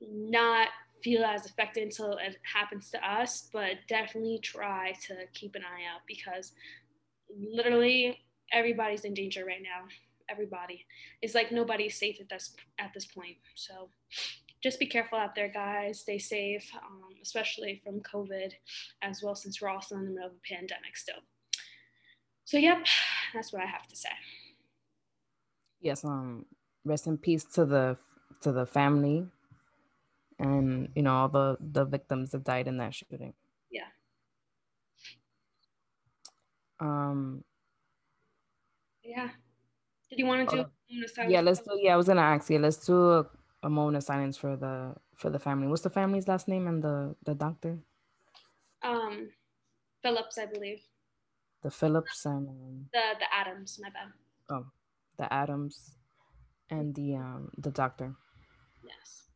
[0.00, 0.68] not
[1.02, 5.84] feel as affected until it happens to us, but definitely try to keep an eye
[5.94, 6.52] out because
[7.30, 8.18] literally
[8.52, 9.86] everybody's in danger right now.
[10.30, 10.84] Everybody.
[11.22, 13.36] It's like nobody's safe at this at this point.
[13.54, 13.88] So
[14.62, 16.00] just be careful out there, guys.
[16.00, 18.52] Stay safe, um, especially from COVID
[19.00, 21.22] as well, since we're also in the middle of a pandemic still.
[22.48, 22.78] So, yep,
[23.34, 24.08] that's what I have to say.
[25.82, 26.02] Yes.
[26.02, 26.46] Um.
[26.84, 27.98] Rest in peace to the
[28.40, 29.26] to the family
[30.38, 33.34] and you know all the the victims that died in that shooting
[33.70, 33.90] yeah
[36.80, 37.42] um
[39.02, 39.28] yeah
[40.08, 42.58] did you want to do uh, yeah let's do yeah i was gonna ask you
[42.58, 43.26] let's do a,
[43.64, 46.82] a moment of silence for the for the family what's the family's last name and
[46.82, 47.76] the the doctor
[48.82, 49.28] um
[50.02, 50.80] phillips i believe
[51.62, 54.12] the phillips and um, the the adams my bad.
[54.50, 54.66] Oh
[55.18, 55.96] the adams
[56.70, 58.14] and the um the doctor.
[58.84, 59.27] Yes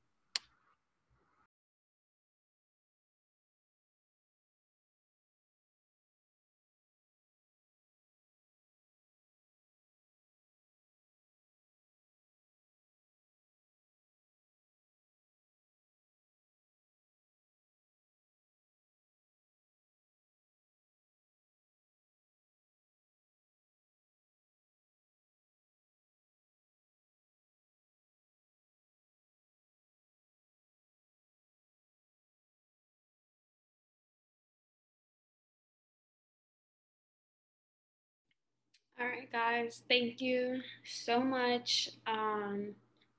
[39.02, 39.82] All right, guys.
[39.88, 42.68] Thank you so much um,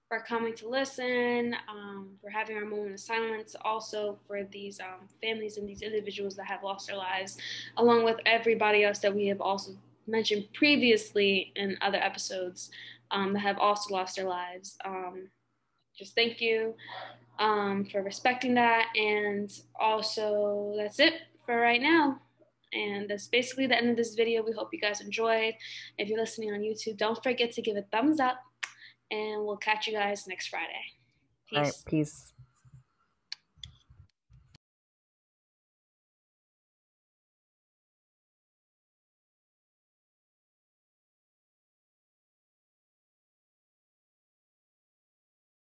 [0.08, 5.10] for coming to listen, um, for having our moment of silence, also for these um,
[5.22, 7.38] families and these individuals that have lost their lives,
[7.76, 9.72] along with everybody else that we have also
[10.08, 12.70] mentioned previously in other episodes
[13.12, 14.78] um, that have also lost their lives.
[14.86, 15.28] Um,
[15.98, 16.76] just thank you
[17.40, 18.88] um, for respecting that.
[18.96, 21.16] And also, that's it
[21.46, 22.22] for right now.
[22.76, 24.44] And that's basically the end of this video.
[24.44, 25.54] We hope you guys enjoyed.
[25.98, 28.38] If you're listening on YouTube, don't forget to give a thumbs up.
[29.12, 30.84] And we'll catch you guys next Friday.
[31.50, 31.58] Peace.
[31.58, 32.33] All right, peace.